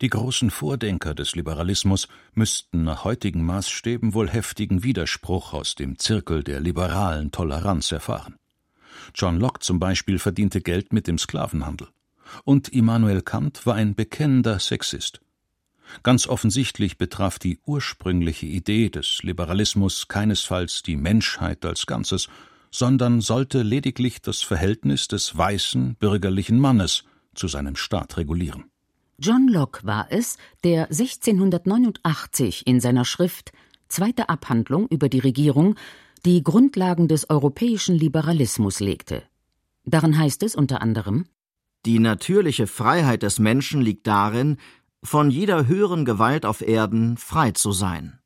Die 0.00 0.08
großen 0.08 0.50
Vordenker 0.50 1.14
des 1.14 1.34
Liberalismus 1.34 2.08
müssten 2.32 2.84
nach 2.84 3.04
heutigen 3.04 3.44
Maßstäben 3.44 4.14
wohl 4.14 4.30
heftigen 4.30 4.82
Widerspruch 4.82 5.52
aus 5.52 5.74
dem 5.74 5.98
Zirkel 5.98 6.42
der 6.42 6.60
liberalen 6.60 7.32
Toleranz 7.32 7.92
erfahren. 7.92 8.36
John 9.14 9.38
Locke 9.38 9.60
zum 9.60 9.78
Beispiel 9.78 10.18
verdiente 10.18 10.62
Geld 10.62 10.92
mit 10.92 11.06
dem 11.06 11.18
Sklavenhandel. 11.18 11.88
Und 12.44 12.68
Immanuel 12.68 13.22
Kant 13.22 13.66
war 13.66 13.74
ein 13.74 13.94
bekennender 13.94 14.58
Sexist. 14.58 15.20
Ganz 16.02 16.26
offensichtlich 16.28 16.96
betraf 16.96 17.38
die 17.38 17.58
ursprüngliche 17.66 18.46
Idee 18.46 18.88
des 18.88 19.22
Liberalismus 19.22 20.08
keinesfalls 20.08 20.82
die 20.82 20.96
Menschheit 20.96 21.64
als 21.64 21.86
Ganzes, 21.86 22.28
sondern 22.70 23.20
sollte 23.20 23.62
lediglich 23.62 24.22
das 24.22 24.42
Verhältnis 24.42 25.08
des 25.08 25.36
weißen 25.36 25.96
bürgerlichen 25.96 26.58
Mannes 26.58 27.04
zu 27.34 27.48
seinem 27.48 27.76
Staat 27.76 28.16
regulieren. 28.16 28.64
John 29.18 29.48
Locke 29.48 29.84
war 29.84 30.06
es, 30.10 30.38
der 30.64 30.84
1689 30.84 32.66
in 32.66 32.80
seiner 32.80 33.04
Schrift 33.04 33.52
Zweite 33.88 34.28
Abhandlung 34.28 34.86
über 34.88 35.08
die 35.08 35.18
Regierung 35.18 35.74
die 36.24 36.42
Grundlagen 36.44 37.08
des 37.08 37.28
europäischen 37.28 37.96
Liberalismus 37.96 38.78
legte. 38.78 39.24
Darin 39.84 40.16
heißt 40.16 40.42
es 40.44 40.54
unter 40.54 40.80
anderem 40.80 41.26
Die 41.86 41.98
natürliche 41.98 42.66
Freiheit 42.66 43.22
des 43.24 43.40
Menschen 43.40 43.80
liegt 43.80 44.06
darin, 44.06 44.58
von 45.02 45.30
jeder 45.30 45.66
höheren 45.66 46.04
Gewalt 46.04 46.46
auf 46.46 46.60
Erden 46.60 47.16
frei 47.16 47.50
zu 47.50 47.72
sein. 47.72 48.19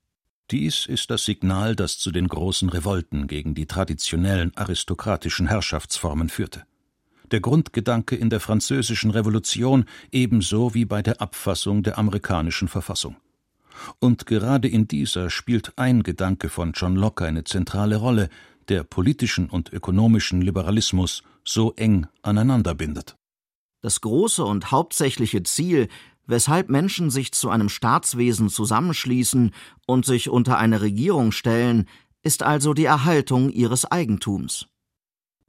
Dies 0.51 0.87
ist 0.87 1.11
das 1.11 1.25
Signal, 1.25 1.75
das 1.75 1.99
zu 1.99 2.11
den 2.11 2.29
großen 2.29 2.69
Revolten 2.69 3.27
gegen 3.27 3.55
die 3.55 3.67
traditionellen 3.67 4.57
aristokratischen 4.57 5.47
Herrschaftsformen 5.49 6.29
führte 6.29 6.65
der 7.31 7.41
Grundgedanke 7.41 8.17
in 8.17 8.31
der 8.31 8.41
Französischen 8.41 9.11
Revolution 9.11 9.87
ebenso 10.13 10.75
wie 10.75 10.85
bei 10.85 11.03
der 11.03 11.21
Abfassung 11.21 11.83
der 11.83 11.99
amerikanischen 11.99 12.69
Verfassung. 12.69 13.17
Und 13.99 14.27
gerade 14.27 14.69
in 14.69 14.87
dieser 14.87 15.31
spielt 15.31 15.73
ein 15.77 16.03
Gedanke 16.03 16.49
von 16.49 16.73
John 16.73 16.95
Locke 16.95 17.25
eine 17.25 17.45
zentrale 17.45 17.97
Rolle, 17.97 18.29
der 18.69 18.85
politischen 18.85 19.51
und 19.51 19.73
ökonomischen 19.73 20.41
Liberalismus 20.41 21.23
so 21.45 21.73
eng 21.75 22.07
aneinander 22.23 22.75
bindet. 22.75 23.17
Das 23.81 24.01
große 24.01 24.45
und 24.45 24.71
hauptsächliche 24.71 25.43
Ziel, 25.43 25.89
weshalb 26.27 26.69
Menschen 26.69 27.11
sich 27.11 27.33
zu 27.33 27.51
einem 27.51 27.69
Staatswesen 27.69 28.49
zusammenschließen 28.49 29.53
und 29.87 30.05
sich 30.07 30.29
unter 30.29 30.59
eine 30.59 30.81
Regierung 30.81 31.33
stellen, 31.33 31.87
ist 32.23 32.43
also 32.43 32.75
die 32.75 32.85
Erhaltung 32.85 33.51
ihres 33.51 33.85
Eigentums. 33.85 34.67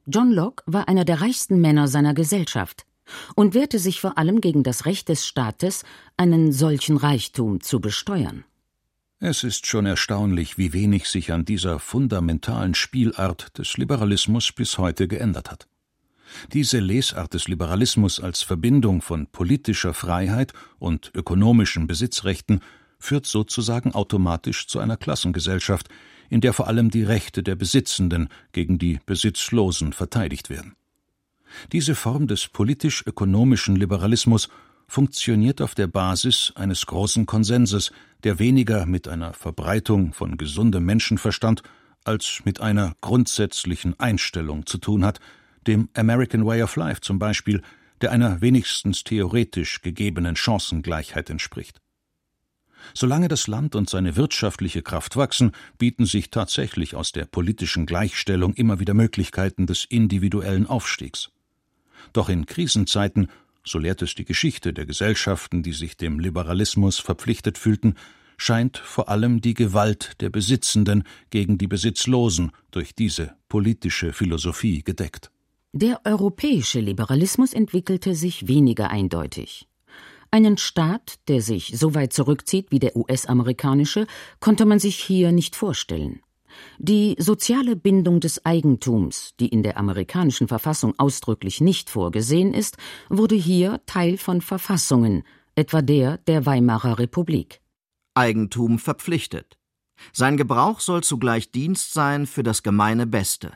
John 0.07 0.31
Locke 0.31 0.63
war 0.67 0.87
einer 0.87 1.05
der 1.05 1.21
reichsten 1.21 1.61
Männer 1.61 1.87
seiner 1.87 2.13
Gesellschaft 2.13 2.85
und 3.35 3.53
wehrte 3.53 3.79
sich 3.79 4.01
vor 4.01 4.17
allem 4.17 4.41
gegen 4.41 4.63
das 4.63 4.85
Recht 4.85 5.09
des 5.09 5.25
Staates, 5.25 5.83
einen 6.17 6.51
solchen 6.51 6.97
Reichtum 6.97 7.61
zu 7.61 7.79
besteuern. 7.79 8.43
Es 9.19 9.43
ist 9.43 9.65
schon 9.65 9.85
erstaunlich, 9.85 10.57
wie 10.57 10.73
wenig 10.73 11.07
sich 11.07 11.31
an 11.31 11.45
dieser 11.45 11.79
fundamentalen 11.79 12.75
Spielart 12.75 13.57
des 13.57 13.77
Liberalismus 13.77 14.51
bis 14.51 14.77
heute 14.77 15.07
geändert 15.07 15.49
hat. 15.49 15.67
Diese 16.53 16.79
Lesart 16.79 17.33
des 17.33 17.47
Liberalismus 17.47 18.19
als 18.19 18.41
Verbindung 18.41 19.01
von 19.01 19.27
politischer 19.27 19.93
Freiheit 19.93 20.53
und 20.79 21.11
ökonomischen 21.13 21.87
Besitzrechten 21.87 22.61
führt 22.99 23.25
sozusagen 23.25 23.93
automatisch 23.93 24.67
zu 24.67 24.79
einer 24.79 24.97
Klassengesellschaft, 24.97 25.89
in 26.29 26.41
der 26.41 26.53
vor 26.53 26.67
allem 26.67 26.89
die 26.89 27.03
Rechte 27.03 27.43
der 27.43 27.55
Besitzenden 27.55 28.29
gegen 28.51 28.79
die 28.79 28.99
Besitzlosen 29.05 29.93
verteidigt 29.93 30.49
werden. 30.49 30.75
Diese 31.71 31.95
Form 31.95 32.27
des 32.27 32.47
politisch-ökonomischen 32.47 33.75
Liberalismus 33.75 34.49
funktioniert 34.87 35.61
auf 35.61 35.75
der 35.75 35.87
Basis 35.87 36.51
eines 36.55 36.85
großen 36.85 37.25
Konsenses, 37.25 37.91
der 38.23 38.39
weniger 38.39 38.85
mit 38.85 39.07
einer 39.07 39.33
Verbreitung 39.33 40.13
von 40.13 40.37
gesundem 40.37 40.85
Menschenverstand 40.85 41.63
als 42.03 42.41
mit 42.43 42.61
einer 42.61 42.95
grundsätzlichen 43.01 43.99
Einstellung 43.99 44.65
zu 44.65 44.77
tun 44.77 45.05
hat, 45.05 45.19
dem 45.67 45.89
American 45.93 46.45
Way 46.45 46.63
of 46.63 46.75
Life 46.75 47.01
zum 47.01 47.19
Beispiel, 47.19 47.61
der 48.01 48.11
einer 48.11 48.41
wenigstens 48.41 49.03
theoretisch 49.03 49.81
gegebenen 49.81 50.35
Chancengleichheit 50.35 51.29
entspricht. 51.29 51.81
Solange 52.93 53.27
das 53.27 53.47
Land 53.47 53.75
und 53.75 53.89
seine 53.89 54.15
wirtschaftliche 54.15 54.83
Kraft 54.83 55.15
wachsen, 55.15 55.53
bieten 55.77 56.05
sich 56.05 56.29
tatsächlich 56.29 56.95
aus 56.95 57.11
der 57.11 57.25
politischen 57.25 57.85
Gleichstellung 57.85 58.53
immer 58.53 58.79
wieder 58.79 58.93
Möglichkeiten 58.93 59.65
des 59.65 59.85
individuellen 59.85 60.67
Aufstiegs. 60.67 61.31
Doch 62.13 62.29
in 62.29 62.45
Krisenzeiten, 62.45 63.29
so 63.63 63.79
lehrt 63.79 64.01
es 64.03 64.13
die 64.13 64.25
Geschichte 64.25 64.73
der 64.73 64.85
Gesellschaften, 64.85 65.63
die 65.63 65.73
sich 65.73 65.97
dem 65.97 66.19
Liberalismus 66.19 66.99
verpflichtet 66.99 67.57
fühlten, 67.57 67.95
scheint 68.37 68.77
vor 68.77 69.09
allem 69.09 69.41
die 69.41 69.53
Gewalt 69.53 70.21
der 70.21 70.29
Besitzenden 70.29 71.03
gegen 71.29 71.57
die 71.57 71.67
Besitzlosen 71.67 72.51
durch 72.69 72.93
diese 72.93 73.35
politische 73.47 74.13
Philosophie 74.13 74.83
gedeckt. 74.83 75.31
Der 75.77 75.99
europäische 76.05 76.79
Liberalismus 76.79 77.51
entwickelte 77.51 78.15
sich 78.15 78.47
weniger 78.47 78.91
eindeutig. 78.91 79.67
Einen 80.31 80.57
Staat, 80.57 81.19
der 81.27 81.41
sich 81.41 81.77
so 81.77 81.93
weit 81.93 82.13
zurückzieht 82.13 82.71
wie 82.71 82.79
der 82.79 82.95
US-amerikanische, 82.95 84.07
konnte 84.39 84.65
man 84.65 84.79
sich 84.79 84.95
hier 84.95 85.33
nicht 85.33 85.53
vorstellen. 85.57 86.21
Die 86.77 87.17
soziale 87.19 87.75
Bindung 87.75 88.21
des 88.21 88.45
Eigentums, 88.45 89.33
die 89.37 89.49
in 89.49 89.63
der 89.63 89.75
amerikanischen 89.75 90.47
Verfassung 90.47 90.93
ausdrücklich 90.97 91.59
nicht 91.59 91.89
vorgesehen 91.89 92.53
ist, 92.53 92.77
wurde 93.09 93.35
hier 93.35 93.81
Teil 93.85 94.17
von 94.17 94.39
Verfassungen, 94.39 95.23
etwa 95.55 95.81
der 95.81 96.19
der 96.19 96.45
Weimarer 96.45 96.99
Republik. 96.99 97.59
Eigentum 98.13 98.79
verpflichtet. 98.79 99.57
Sein 100.13 100.37
Gebrauch 100.37 100.79
soll 100.79 101.03
zugleich 101.03 101.51
Dienst 101.51 101.91
sein 101.91 102.27
für 102.27 102.43
das 102.43 102.63
gemeine 102.63 103.05
Beste. 103.05 103.51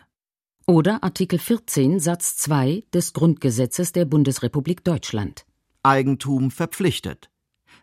Oder 0.69 1.01
Artikel 1.03 1.39
14 1.39 1.99
Satz 1.99 2.37
2 2.37 2.83
des 2.93 3.13
Grundgesetzes 3.13 3.91
der 3.91 4.05
Bundesrepublik 4.05 4.83
Deutschland. 4.83 5.47
Eigentum 5.81 6.51
verpflichtet. 6.51 7.31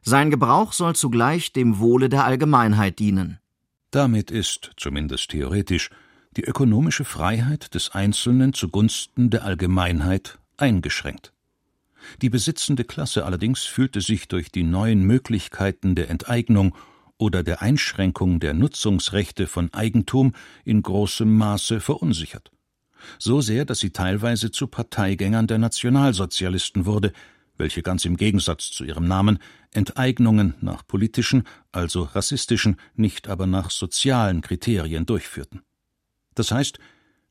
Sein 0.03 0.31
Gebrauch 0.31 0.73
soll 0.73 0.95
zugleich 0.95 1.53
dem 1.53 1.81
Wohle 1.81 2.09
der 2.09 2.25
Allgemeinheit 2.25 3.01
dienen. 3.01 3.41
Damit 3.91 4.31
ist, 4.31 4.71
zumindest 4.77 5.33
theoretisch, 5.33 5.91
die 6.37 6.45
ökonomische 6.45 7.05
Freiheit 7.05 7.75
des 7.75 7.91
Einzelnen 7.91 8.53
zugunsten 8.53 9.31
der 9.31 9.43
Allgemeinheit 9.43 10.39
eingeschränkt. 10.57 11.33
Die 12.23 12.31
besitzende 12.31 12.85
Klasse 12.85 13.25
allerdings 13.25 13.65
fühlte 13.65 14.01
sich 14.01 14.29
durch 14.29 14.53
die 14.53 14.63
neuen 14.63 15.03
Möglichkeiten 15.03 15.97
der 15.97 16.09
Enteignung 16.09 16.73
oder 17.19 17.43
der 17.43 17.63
Einschränkung 17.63 18.39
der 18.39 18.55
Nutzungsrechte 18.55 19.49
von 19.49 19.75
Eigentum 19.75 20.35
in 20.65 20.83
großem 20.83 21.37
Maße 21.37 21.81
verunsichert 21.81 22.53
so 23.19 23.41
sehr, 23.41 23.65
dass 23.65 23.81
sie 23.81 23.91
teilweise 23.91 24.51
zu 24.51 24.67
Parteigängern 24.67 25.47
der 25.47 25.59
Nationalsozialisten 25.59 26.87
wurde, 26.87 27.13
welche 27.59 27.83
ganz 27.83 28.05
im 28.05 28.17
Gegensatz 28.17 28.71
zu 28.71 28.85
ihrem 28.85 29.07
Namen 29.07 29.39
Enteignungen 29.73 30.55
nach 30.61 30.87
politischen, 30.87 31.45
also 31.73 32.03
rassistischen, 32.03 32.77
nicht 32.95 33.29
aber 33.29 33.47
nach 33.47 33.71
sozialen 33.71 34.41
Kriterien 34.41 35.07
durchführten. 35.07 35.63
Das 36.35 36.51
heißt, 36.51 36.79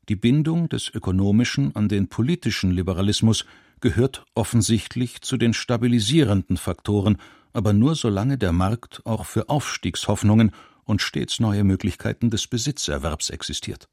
die 0.08 0.16
Bindung 0.16 0.68
des 0.68 0.88
ökonomischen 0.92 1.74
an 1.74 1.88
den 1.88 2.08
politischen 2.08 2.70
Liberalismus 2.70 3.44
gehört 3.80 4.24
offensichtlich 4.34 5.20
zu 5.20 5.36
den 5.36 5.52
stabilisierenden 5.52 6.56
Faktoren, 6.56 7.18
aber 7.52 7.72
nur 7.72 7.94
solange 7.94 8.38
der 8.38 8.52
Markt 8.52 9.04
auch 9.04 9.26
für 9.26 9.48
Aufstiegshoffnungen 9.48 10.52
und 10.84 11.02
stets 11.02 11.40
neue 11.40 11.64
Möglichkeiten 11.64 12.30
des 12.30 12.46
Besitzerwerbs 12.46 13.30
existiert. 13.30 13.88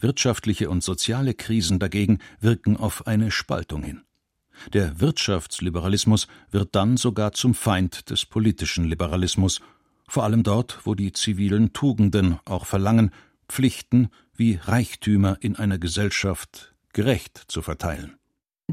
Wirtschaftliche 0.00 0.70
und 0.70 0.82
soziale 0.82 1.34
Krisen 1.34 1.78
dagegen 1.78 2.18
wirken 2.40 2.76
auf 2.76 3.06
eine 3.06 3.30
Spaltung 3.30 3.82
hin. 3.82 4.02
Der 4.72 5.00
Wirtschaftsliberalismus 5.00 6.28
wird 6.50 6.74
dann 6.74 6.96
sogar 6.96 7.32
zum 7.32 7.54
Feind 7.54 8.10
des 8.10 8.26
politischen 8.26 8.84
Liberalismus, 8.84 9.60
vor 10.08 10.24
allem 10.24 10.42
dort, 10.42 10.80
wo 10.84 10.94
die 10.94 11.12
zivilen 11.12 11.72
Tugenden 11.72 12.38
auch 12.44 12.66
verlangen, 12.66 13.10
Pflichten 13.48 14.10
wie 14.34 14.58
Reichtümer 14.62 15.38
in 15.40 15.56
einer 15.56 15.78
Gesellschaft 15.78 16.74
gerecht 16.92 17.44
zu 17.48 17.62
verteilen. 17.62 18.19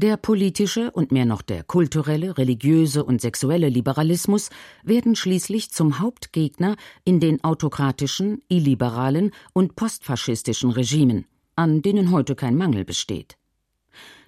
Der 0.00 0.16
politische 0.16 0.92
und 0.92 1.10
mehr 1.10 1.24
noch 1.24 1.42
der 1.42 1.64
kulturelle, 1.64 2.38
religiöse 2.38 3.02
und 3.02 3.20
sexuelle 3.20 3.68
Liberalismus 3.68 4.48
werden 4.84 5.16
schließlich 5.16 5.72
zum 5.72 5.98
Hauptgegner 5.98 6.76
in 7.02 7.18
den 7.18 7.42
autokratischen, 7.42 8.40
illiberalen 8.46 9.32
und 9.54 9.74
postfaschistischen 9.74 10.70
Regimen, 10.70 11.26
an 11.56 11.82
denen 11.82 12.12
heute 12.12 12.36
kein 12.36 12.54
Mangel 12.54 12.84
besteht. 12.84 13.38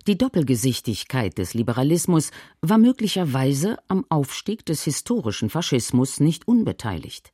Die 0.08 0.18
Doppelgesichtigkeit 0.18 1.38
des 1.38 1.54
Liberalismus 1.54 2.32
war 2.60 2.78
möglicherweise 2.78 3.76
am 3.86 4.04
Aufstieg 4.08 4.66
des 4.66 4.82
historischen 4.82 5.50
Faschismus 5.50 6.18
nicht 6.18 6.48
unbeteiligt. 6.48 7.32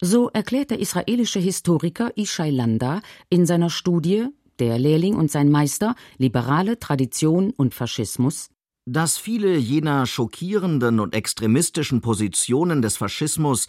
So 0.00 0.30
erklärt 0.30 0.70
der 0.70 0.80
israelische 0.80 1.38
Historiker 1.38 2.10
Ishai 2.16 2.50
Landa 2.50 3.02
in 3.28 3.46
seiner 3.46 3.70
Studie 3.70 4.26
der 4.60 4.78
Lehrling 4.78 5.16
und 5.16 5.30
sein 5.30 5.50
Meister, 5.50 5.94
liberale 6.18 6.78
Tradition 6.78 7.50
und 7.50 7.74
Faschismus, 7.74 8.50
dass 8.86 9.18
viele 9.18 9.56
jener 9.56 10.06
schockierenden 10.06 11.00
und 11.00 11.14
extremistischen 11.14 12.00
Positionen 12.00 12.82
des 12.82 12.96
Faschismus, 12.96 13.66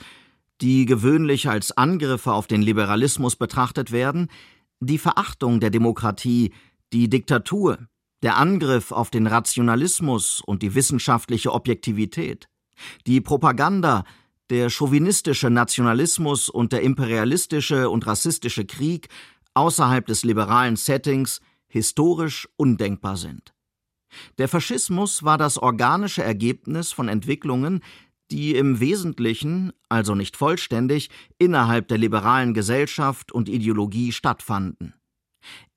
die 0.61 0.85
gewöhnlich 0.85 1.49
als 1.49 1.75
Angriffe 1.75 2.33
auf 2.33 2.47
den 2.47 2.61
Liberalismus 2.61 3.35
betrachtet 3.35 3.91
werden, 3.91 4.29
die 4.79 4.97
Verachtung 4.97 5.59
der 5.59 5.69
Demokratie, 5.69 6.53
die 6.93 7.09
Diktatur, 7.09 7.77
der 8.23 8.37
Angriff 8.37 8.91
auf 8.91 9.09
den 9.09 9.27
Rationalismus 9.27 10.41
und 10.45 10.61
die 10.61 10.75
wissenschaftliche 10.75 11.51
Objektivität, 11.53 12.47
die 13.07 13.21
Propaganda, 13.21 14.03
der 14.49 14.69
chauvinistische 14.69 15.49
Nationalismus 15.49 16.49
und 16.49 16.73
der 16.73 16.81
imperialistische 16.81 17.89
und 17.89 18.05
rassistische 18.05 18.65
Krieg 18.65 19.07
außerhalb 19.53 20.05
des 20.05 20.23
liberalen 20.23 20.75
Settings 20.75 21.41
historisch 21.67 22.47
undenkbar 22.57 23.17
sind. 23.17 23.53
Der 24.37 24.49
Faschismus 24.49 25.23
war 25.23 25.37
das 25.37 25.57
organische 25.57 26.23
Ergebnis 26.23 26.91
von 26.91 27.07
Entwicklungen, 27.07 27.81
die 28.29 28.55
im 28.55 28.79
Wesentlichen, 28.79 29.73
also 29.89 30.15
nicht 30.15 30.37
vollständig, 30.37 31.09
innerhalb 31.37 31.87
der 31.87 31.97
liberalen 31.97 32.53
Gesellschaft 32.53 33.31
und 33.31 33.49
Ideologie 33.49 34.11
stattfanden. 34.11 34.93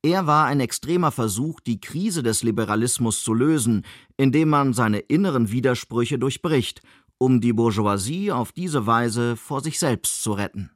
Er 0.02 0.26
war 0.26 0.46
ein 0.46 0.60
extremer 0.60 1.10
Versuch, 1.10 1.60
die 1.60 1.80
Krise 1.80 2.22
des 2.22 2.42
Liberalismus 2.42 3.22
zu 3.22 3.32
lösen, 3.32 3.84
indem 4.16 4.50
man 4.50 4.74
seine 4.74 4.98
inneren 4.98 5.50
Widersprüche 5.50 6.18
durchbricht, 6.18 6.82
um 7.18 7.40
die 7.40 7.52
Bourgeoisie 7.52 8.30
auf 8.30 8.52
diese 8.52 8.87
Weise 8.87 9.37
vor 9.37 9.62
sich 9.62 9.78
selbst 9.78 10.22
zu 10.22 10.32
retten. 10.32 10.70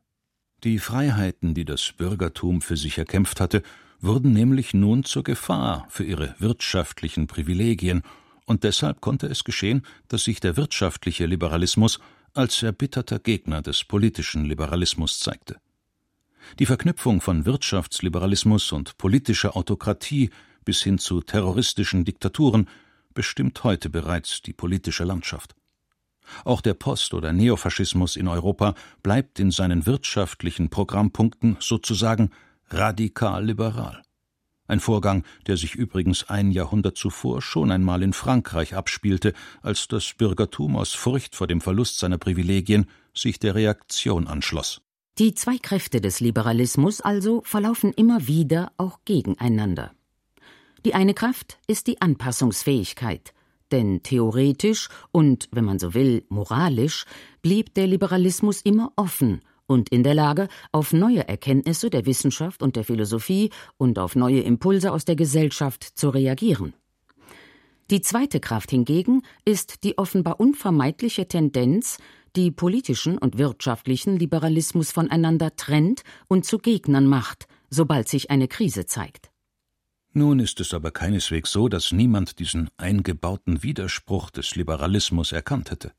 Die 0.65 0.81
Freiheiten, 0.81 1.55
die 1.55 1.65
das 1.65 1.93
Bürgertum 1.93 2.63
für 2.63 2.77
sich 2.77 2.99
erkämpft 2.99 3.41
hatte, 3.41 3.63
wurden 4.01 4.33
nämlich 4.33 4.75
nun 4.75 5.05
zur 5.05 5.23
Gefahr 5.23 5.87
für 5.89 6.05
ihre 6.05 6.35
wirtschaftlichen 6.39 7.29
Privilegien, 7.29 8.03
und 8.45 8.65
deshalb 8.65 9.01
konnte 9.01 9.27
es 9.27 9.45
geschehen, 9.45 9.83
dass 10.09 10.25
sich 10.25 10.41
der 10.41 10.57
wirtschaftliche 10.57 11.27
Liberalismus 11.27 12.01
als 12.35 12.63
erbitterter 12.63 13.19
Gegner 13.19 13.63
des 13.63 13.85
politischen 13.85 14.47
Liberalismus 14.47 15.21
zeigte. 15.21 15.61
Die 16.59 16.67
Verknüpfung 16.67 17.21
von 17.21 17.45
Wirtschaftsliberalismus 17.45 18.73
und 18.73 18.97
politischer 18.99 19.57
Autokratie 19.57 20.31
bis 20.65 20.83
hin 20.83 20.99
zu 20.99 21.21
terroristischen 21.21 22.05
Diktaturen 22.05 22.69
bestimmt 23.15 23.63
heute 23.65 23.91
bereits 23.91 24.43
die 24.43 24.55
politische 24.55 25.05
Landschaft. 25.05 25.55
Auch 26.45 26.61
der 26.61 26.75
Post- 26.75 27.15
oder 27.15 27.33
Neofaschismus 27.33 28.17
in 28.17 28.29
Europa 28.29 28.75
bleibt 29.03 29.39
in 29.39 29.51
seinen 29.51 29.87
wirtschaftlichen 29.87 30.71
Programmpunkten 30.71 31.57
sozusagen 31.61 32.31
radikal 32.71 33.45
liberal. 33.45 34.03
Ein 34.67 34.81
Vorgang, 34.81 35.25
der 35.47 35.57
sich 35.57 35.75
übrigens 35.75 36.29
ein 36.29 36.51
Jahrhundert 36.51 36.99
zuvor 36.99 37.41
schon 37.41 37.71
einmal 37.71 38.03
in 38.03 38.13
Frankreich 38.13 38.75
abspielte, 38.75 39.33
als 39.63 39.89
das 39.89 40.13
Bürgertum 40.13 40.77
aus 40.77 40.93
Furcht 40.93 41.35
vor 41.35 41.47
dem 41.47 41.63
Verlust 41.63 41.99
seiner 41.99 42.19
Privilegien 42.19 42.87
sich 43.15 43.39
der 43.39 43.55
Reaktion 43.55 44.27
anschloss. 44.27 44.83
Die 45.19 45.35
zwei 45.35 45.57
Kräfte 45.57 46.01
des 46.03 46.21
Liberalismus 46.21 47.01
also 47.01 47.43
verlaufen 47.45 47.93
immer 47.95 48.29
wieder 48.29 48.71
auch 48.77 49.01
gegeneinander. 49.07 49.93
Die 50.85 50.95
eine 50.95 51.15
Kraft 51.15 51.59
ist 51.67 51.87
die 51.87 52.01
Anpassungsfähigkeit, 52.01 53.33
denn 53.73 54.03
theoretisch 54.03 54.89
und, 55.13 55.49
wenn 55.53 55.65
man 55.65 55.79
so 55.79 55.95
will, 55.95 56.25
moralisch 56.29 57.05
blieb 57.43 57.75
der 57.75 57.87
Liberalismus 57.87 58.63
immer 58.63 58.93
offen 58.97 59.41
und 59.67 59.91
in 59.91 60.03
der 60.03 60.15
Lage, 60.15 60.49
auf 60.73 60.93
neue 60.93 61.29
Erkenntnisse 61.29 61.91
der 61.91 62.07
Wissenschaft 62.07 62.63
und 62.63 62.75
der 62.75 62.85
Philosophie 62.85 63.51
und 63.77 63.99
auf 63.99 64.17
neue 64.17 64.41
Impulse 64.41 64.93
aus 64.93 65.05
der 65.05 65.17
Gesellschaft 65.17 65.85
zu 65.85 66.09
reagieren. 66.09 66.73
Die 67.91 68.01
zweite 68.01 68.41
Kraft 68.41 68.71
hingegen 68.71 69.23
ist 69.45 69.85
die 69.85 69.97
offenbar 69.97 70.41
unvermeidliche 70.41 71.27
Tendenz, 71.27 71.99
die 72.37 72.51
politischen 72.51 73.17
und 73.17 73.39
wirtschaftlichen 73.39 74.19
Liberalismus 74.19 74.91
voneinander 74.91 75.57
trennt 75.57 76.03
und 76.29 76.45
zu 76.45 76.59
Gegnern 76.59 77.07
macht, 77.07 77.47
sobald 77.71 78.09
sich 78.09 78.31
eine 78.31 78.49
Krise 78.49 78.87
zeigt. 78.87 79.31
Nun 80.19 80.41
ist 80.41 80.59
es 80.59 80.75
aber 80.75 80.91
keineswegs 80.91 81.53
so, 81.53 81.69
dass 81.69 81.93
niemand 81.93 82.41
diesen 82.41 82.71
eingebauten 82.77 83.63
Widerspruch 83.63 84.31
des 84.31 84.57
Liberalismus 84.57 85.31
erkannt 85.31 85.71
hätte. 85.71 85.93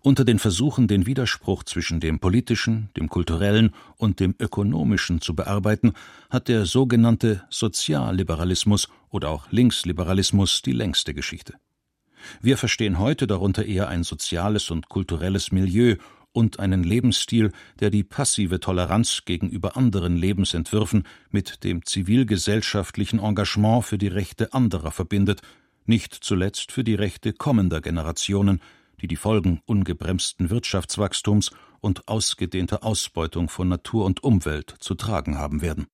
Unter 0.00 0.24
den 0.24 0.40
Versuchen, 0.40 0.88
den 0.88 1.06
Widerspruch 1.06 1.62
zwischen 1.62 2.00
dem 2.00 2.18
politischen, 2.18 2.88
dem 2.96 3.08
kulturellen 3.08 3.72
und 3.96 4.18
dem 4.18 4.34
ökonomischen 4.40 5.20
zu 5.20 5.36
bearbeiten, 5.36 5.92
hat 6.28 6.48
der 6.48 6.66
sogenannte 6.66 7.44
Sozialliberalismus 7.50 8.88
oder 9.10 9.28
auch 9.28 9.46
Linksliberalismus 9.52 10.62
die 10.62 10.72
längste 10.72 11.14
Geschichte. 11.14 11.54
Wir 12.40 12.58
verstehen 12.58 12.98
heute 12.98 13.28
darunter 13.28 13.64
eher 13.64 13.88
ein 13.88 14.02
soziales 14.02 14.72
und 14.72 14.88
kulturelles 14.88 15.52
Milieu 15.52 15.94
und 16.32 16.58
einen 16.58 16.84
Lebensstil, 16.84 17.52
der 17.80 17.90
die 17.90 18.04
passive 18.04 18.60
Toleranz 18.60 19.22
gegenüber 19.24 19.76
anderen 19.76 20.16
Lebensentwürfen 20.16 21.04
mit 21.30 21.64
dem 21.64 21.84
zivilgesellschaftlichen 21.84 23.18
Engagement 23.18 23.84
für 23.84 23.98
die 23.98 24.08
Rechte 24.08 24.52
anderer 24.52 24.90
verbindet, 24.90 25.42
nicht 25.86 26.14
zuletzt 26.14 26.72
für 26.72 26.84
die 26.84 26.94
Rechte 26.94 27.32
kommender 27.32 27.80
Generationen, 27.80 28.60
die 29.00 29.08
die 29.08 29.16
Folgen 29.16 29.60
ungebremsten 29.66 30.50
Wirtschaftswachstums 30.50 31.50
und 31.80 32.08
ausgedehnter 32.08 32.84
Ausbeutung 32.84 33.48
von 33.48 33.68
Natur 33.68 34.04
und 34.04 34.22
Umwelt 34.22 34.74
zu 34.78 34.94
tragen 34.94 35.38
haben 35.38 35.62
werden. 35.62 35.86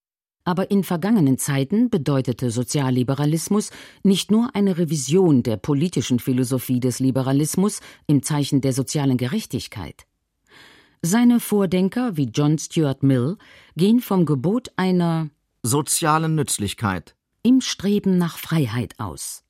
Aber 0.44 0.70
in 0.70 0.84
vergangenen 0.84 1.38
Zeiten 1.38 1.90
bedeutete 1.90 2.52
Sozialliberalismus 2.52 3.70
nicht 4.04 4.30
nur 4.30 4.54
eine 4.54 4.78
Revision 4.78 5.42
der 5.42 5.56
politischen 5.56 6.20
Philosophie 6.20 6.78
des 6.78 7.00
Liberalismus 7.00 7.80
im 8.06 8.22
Zeichen 8.22 8.60
der 8.60 8.72
sozialen 8.72 9.16
Gerechtigkeit. 9.16 10.05
Seine 11.08 11.38
Vordenker 11.38 12.16
wie 12.16 12.24
John 12.34 12.58
Stuart 12.58 13.04
Mill 13.04 13.36
gehen 13.76 14.00
vom 14.00 14.26
Gebot 14.26 14.72
einer 14.74 15.30
sozialen 15.62 16.34
Nützlichkeit 16.34 17.14
im 17.44 17.60
Streben 17.60 18.18
nach 18.18 18.38
Freiheit 18.38 18.98
aus. 18.98 19.44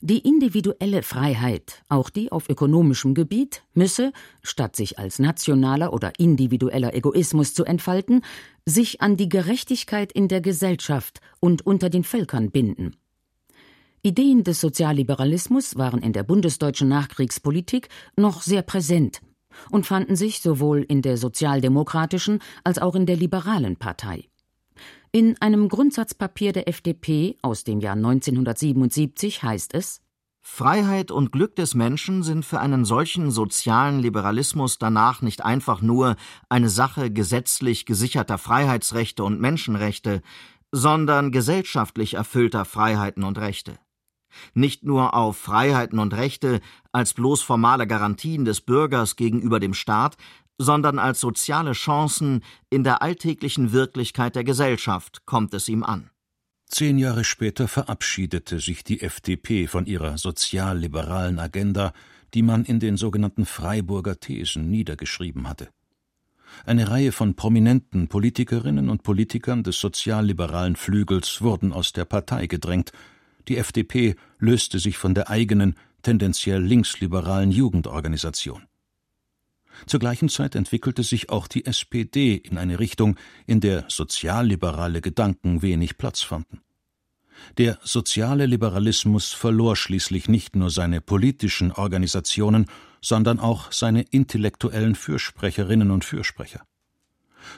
Die 0.00 0.20
individuelle 0.20 1.02
Freiheit, 1.02 1.84
auch 1.90 2.08
die 2.08 2.32
auf 2.32 2.48
ökonomischem 2.48 3.12
Gebiet, 3.12 3.62
müsse, 3.74 4.10
statt 4.42 4.74
sich 4.74 4.98
als 4.98 5.18
nationaler 5.18 5.92
oder 5.92 6.18
individueller 6.18 6.94
Egoismus 6.94 7.52
zu 7.52 7.66
entfalten, 7.66 8.22
sich 8.64 9.02
an 9.02 9.18
die 9.18 9.28
Gerechtigkeit 9.28 10.12
in 10.12 10.28
der 10.28 10.40
Gesellschaft 10.40 11.20
und 11.40 11.66
unter 11.66 11.90
den 11.90 12.04
Völkern 12.04 12.50
binden. 12.50 12.96
Ideen 14.00 14.44
des 14.44 14.62
Sozialliberalismus 14.62 15.76
waren 15.76 16.00
in 16.00 16.14
der 16.14 16.22
bundesdeutschen 16.22 16.88
Nachkriegspolitik 16.88 17.90
noch 18.16 18.40
sehr 18.40 18.62
präsent 18.62 19.20
und 19.70 19.86
fanden 19.86 20.16
sich 20.16 20.40
sowohl 20.40 20.82
in 20.82 21.02
der 21.02 21.16
sozialdemokratischen 21.16 22.40
als 22.64 22.78
auch 22.78 22.94
in 22.94 23.06
der 23.06 23.16
liberalen 23.16 23.76
Partei. 23.76 24.28
In 25.10 25.40
einem 25.40 25.68
Grundsatzpapier 25.68 26.52
der 26.52 26.68
FDP 26.68 27.36
aus 27.42 27.64
dem 27.64 27.80
Jahr 27.80 27.96
1977 27.96 29.42
heißt 29.42 29.74
es 29.74 30.02
Freiheit 30.40 31.10
und 31.10 31.30
Glück 31.30 31.56
des 31.56 31.74
Menschen 31.74 32.22
sind 32.22 32.44
für 32.44 32.58
einen 32.58 32.84
solchen 32.84 33.30
sozialen 33.30 34.00
Liberalismus 34.00 34.78
danach 34.78 35.22
nicht 35.22 35.44
einfach 35.44 35.82
nur 35.82 36.16
eine 36.48 36.68
Sache 36.68 37.10
gesetzlich 37.10 37.86
gesicherter 37.86 38.38
Freiheitsrechte 38.38 39.24
und 39.24 39.40
Menschenrechte, 39.40 40.22
sondern 40.72 41.32
gesellschaftlich 41.32 42.14
erfüllter 42.14 42.64
Freiheiten 42.64 43.24
und 43.24 43.38
Rechte. 43.38 43.78
Nicht 44.54 44.84
nur 44.84 45.14
auf 45.14 45.36
Freiheiten 45.36 45.98
und 45.98 46.14
Rechte 46.14 46.60
als 46.92 47.14
bloß 47.14 47.42
formale 47.42 47.86
Garantien 47.86 48.44
des 48.44 48.60
Bürgers 48.60 49.16
gegenüber 49.16 49.60
dem 49.60 49.74
Staat, 49.74 50.16
sondern 50.58 50.98
als 50.98 51.20
soziale 51.20 51.72
Chancen 51.72 52.42
in 52.70 52.84
der 52.84 53.00
alltäglichen 53.02 53.72
Wirklichkeit 53.72 54.34
der 54.34 54.44
Gesellschaft 54.44 55.24
kommt 55.24 55.54
es 55.54 55.68
ihm 55.68 55.84
an. 55.84 56.10
Zehn 56.66 56.98
Jahre 56.98 57.24
später 57.24 57.66
verabschiedete 57.66 58.60
sich 58.60 58.84
die 58.84 59.00
FDP 59.00 59.66
von 59.66 59.86
ihrer 59.86 60.18
sozialliberalen 60.18 61.38
Agenda, 61.38 61.92
die 62.34 62.42
man 62.42 62.64
in 62.64 62.78
den 62.78 62.98
sogenannten 62.98 63.46
Freiburger 63.46 64.20
Thesen 64.20 64.70
niedergeschrieben 64.70 65.48
hatte. 65.48 65.68
Eine 66.66 66.90
Reihe 66.90 67.12
von 67.12 67.34
prominenten 67.34 68.08
Politikerinnen 68.08 68.90
und 68.90 69.02
Politikern 69.02 69.62
des 69.62 69.78
sozialliberalen 69.78 70.76
Flügels 70.76 71.40
wurden 71.40 71.72
aus 71.72 71.92
der 71.92 72.04
Partei 72.04 72.46
gedrängt. 72.46 72.92
Die 73.48 73.56
FDP 73.56 74.14
löste 74.38 74.78
sich 74.78 74.98
von 74.98 75.14
der 75.14 75.30
eigenen, 75.30 75.74
tendenziell 76.02 76.62
linksliberalen 76.62 77.50
Jugendorganisation. 77.50 78.62
Zur 79.86 80.00
gleichen 80.00 80.28
Zeit 80.28 80.54
entwickelte 80.54 81.02
sich 81.02 81.30
auch 81.30 81.46
die 81.46 81.64
SPD 81.64 82.34
in 82.34 82.58
eine 82.58 82.78
Richtung, 82.78 83.16
in 83.46 83.60
der 83.60 83.84
sozialliberale 83.88 85.00
Gedanken 85.00 85.62
wenig 85.62 85.98
Platz 85.98 86.22
fanden. 86.22 86.60
Der 87.56 87.78
soziale 87.82 88.46
Liberalismus 88.46 89.32
verlor 89.32 89.76
schließlich 89.76 90.28
nicht 90.28 90.56
nur 90.56 90.70
seine 90.70 91.00
politischen 91.00 91.70
Organisationen, 91.70 92.66
sondern 93.00 93.38
auch 93.38 93.70
seine 93.70 94.02
intellektuellen 94.02 94.96
Fürsprecherinnen 94.96 95.92
und 95.92 96.04
Fürsprecher. 96.04 96.64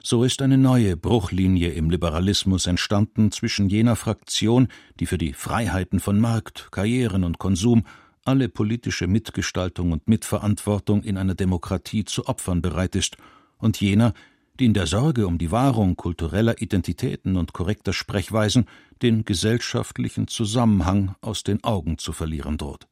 So 0.03 0.25
ist 0.25 0.43
eine 0.43 0.59
neue 0.59 0.97
Bruchlinie 0.97 1.73
im 1.73 1.90
Liberalismus 1.90 2.66
entstanden 2.66 3.33
zwischen 3.33 3.69
jener 3.69 3.97
Fraktion, 3.97 4.69
die 4.99 5.07
für 5.07 5.19
die 5.19 5.33
Freiheiten 5.33 6.01
von 6.01 6.21
Markt, 6.21 6.69
Karrieren 6.71 7.25
und 7.25 7.38
Konsum 7.38 7.85
alle 8.25 8.49
politische 8.49 9.07
Mitgestaltung 9.07 9.93
und 9.93 10.09
Mitverantwortung 10.09 11.03
in 11.03 11.16
einer 11.16 11.35
Demokratie 11.35 12.05
zu 12.05 12.27
opfern 12.27 12.62
bereit 12.62 12.95
ist, 12.95 13.16
und 13.59 13.81
jener, 13.81 14.14
die 14.59 14.66
in 14.66 14.75
der 14.75 14.87
Sorge 14.87 15.27
um 15.27 15.38
die 15.38 15.51
Wahrung 15.51 15.97
kultureller 15.97 16.61
Identitäten 16.61 17.37
und 17.37 17.53
korrekter 17.53 17.93
Sprechweisen 17.93 18.66
den 19.03 19.25
gesellschaftlichen 19.25 20.29
Zusammenhang 20.29 21.14
aus 21.23 21.43
den 21.43 21.64
Augen 21.64 21.99
zu 21.99 22.12
verlieren 22.12 22.59
droht. 22.59 22.87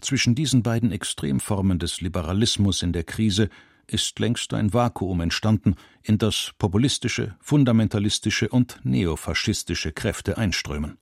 Zwischen 0.00 0.34
diesen 0.34 0.62
beiden 0.62 0.92
Extremformen 0.92 1.78
des 1.78 2.00
Liberalismus 2.00 2.82
in 2.82 2.92
der 2.92 3.04
Krise 3.04 3.48
ist 3.88 4.18
längst 4.18 4.54
ein 4.54 4.72
Vakuum 4.72 5.20
entstanden, 5.20 5.74
in 6.02 6.18
das 6.18 6.52
populistische, 6.58 7.36
fundamentalistische 7.40 8.48
und 8.48 8.80
neofaschistische 8.84 9.92
Kräfte 9.92 10.38
einströmen. 10.38 10.98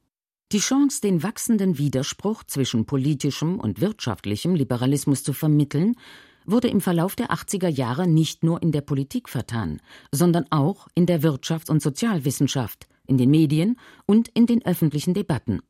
Die 0.52 0.60
Chance, 0.60 1.00
den 1.00 1.22
wachsenden 1.22 1.76
Widerspruch 1.76 2.44
zwischen 2.44 2.86
politischem 2.86 3.58
und 3.58 3.80
wirtschaftlichem 3.80 4.54
Liberalismus 4.54 5.24
zu 5.24 5.32
vermitteln, 5.32 5.96
wurde 6.44 6.68
im 6.68 6.80
Verlauf 6.80 7.16
der 7.16 7.32
80er 7.32 7.68
Jahre 7.68 8.06
nicht 8.06 8.44
nur 8.44 8.62
in 8.62 8.70
der 8.70 8.80
Politik 8.80 9.28
vertan, 9.28 9.80
sondern 10.12 10.46
auch 10.50 10.86
in 10.94 11.06
der 11.06 11.22
Wirtschafts- 11.22 11.70
und 11.70 11.82
Sozialwissenschaft, 11.82 12.86
in 13.06 13.18
den 13.18 13.30
Medien 13.30 13.76
und 14.06 14.28
in 14.28 14.46
den 14.46 14.64
öffentlichen 14.64 15.14
Debatten. 15.14 15.60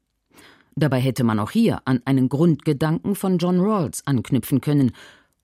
Dabei 0.75 1.01
hätte 1.01 1.25
man 1.25 1.39
auch 1.39 1.51
hier 1.51 1.81
an 1.87 2.03
einen 2.05 2.29
Grundgedanken 2.29 3.15
von 3.15 3.39
John 3.39 3.61
Rawls 3.61 4.07
anknüpfen 4.07 4.61
können, 4.61 4.93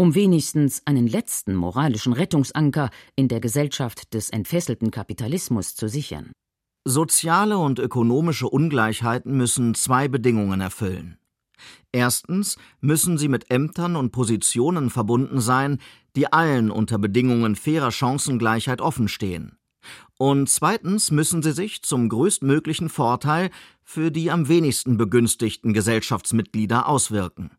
um 0.02 0.16
wenigstens 0.16 0.82
einen 0.84 1.06
letzten 1.06 1.54
moralischen 1.54 2.12
Rettungsanker 2.12 2.90
in 3.14 3.28
der 3.28 3.38
Gesellschaft 3.38 4.12
des 4.14 4.30
entfesselten 4.30 4.90
Kapitalismus 4.90 5.76
zu 5.76 5.88
sichern. 5.88 6.32
Soziale 6.84 7.56
und 7.56 7.78
ökonomische 7.78 8.48
Ungleichheiten 8.48 9.36
müssen 9.36 9.76
zwei 9.76 10.08
Bedingungen 10.08 10.60
erfüllen. 10.60 11.18
Erstens 11.92 12.56
müssen 12.80 13.16
sie 13.16 13.28
mit 13.28 13.48
Ämtern 13.52 13.94
und 13.94 14.10
Positionen 14.10 14.90
verbunden 14.90 15.40
sein, 15.40 15.78
die 16.16 16.32
allen 16.32 16.72
unter 16.72 16.98
Bedingungen 16.98 17.54
fairer 17.54 17.92
Chancengleichheit 17.92 18.80
offenstehen. 18.80 19.56
Und 20.18 20.48
zweitens 20.48 21.12
müssen 21.12 21.44
sie 21.44 21.52
sich 21.52 21.82
zum 21.82 22.08
größtmöglichen 22.08 22.88
Vorteil 22.88 23.50
für 23.84 24.10
die 24.10 24.32
am 24.32 24.48
wenigsten 24.48 24.96
begünstigten 24.96 25.72
Gesellschaftsmitglieder 25.72 26.88
auswirken. 26.88 27.52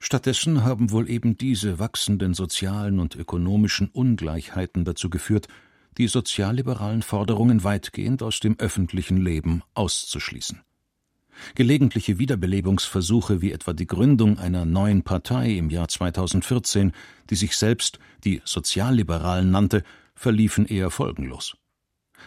Stattdessen 0.00 0.64
haben 0.64 0.90
wohl 0.90 1.10
eben 1.10 1.36
diese 1.36 1.78
wachsenden 1.78 2.34
sozialen 2.34 3.00
und 3.00 3.16
ökonomischen 3.16 3.88
Ungleichheiten 3.88 4.84
dazu 4.84 5.10
geführt, 5.10 5.48
die 5.96 6.06
sozialliberalen 6.06 7.02
Forderungen 7.02 7.64
weitgehend 7.64 8.22
aus 8.22 8.38
dem 8.38 8.56
öffentlichen 8.58 9.16
Leben 9.16 9.62
auszuschließen. 9.74 10.62
Gelegentliche 11.54 12.18
Wiederbelebungsversuche 12.18 13.42
wie 13.42 13.52
etwa 13.52 13.72
die 13.72 13.86
Gründung 13.86 14.38
einer 14.38 14.64
neuen 14.64 15.02
Partei 15.02 15.52
im 15.52 15.70
Jahr 15.70 15.88
2014, 15.88 16.92
die 17.30 17.36
sich 17.36 17.56
selbst 17.56 17.98
die 18.24 18.40
Sozialliberalen 18.44 19.50
nannte, 19.50 19.82
verliefen 20.14 20.66
eher 20.66 20.90
folgenlos. 20.90 21.56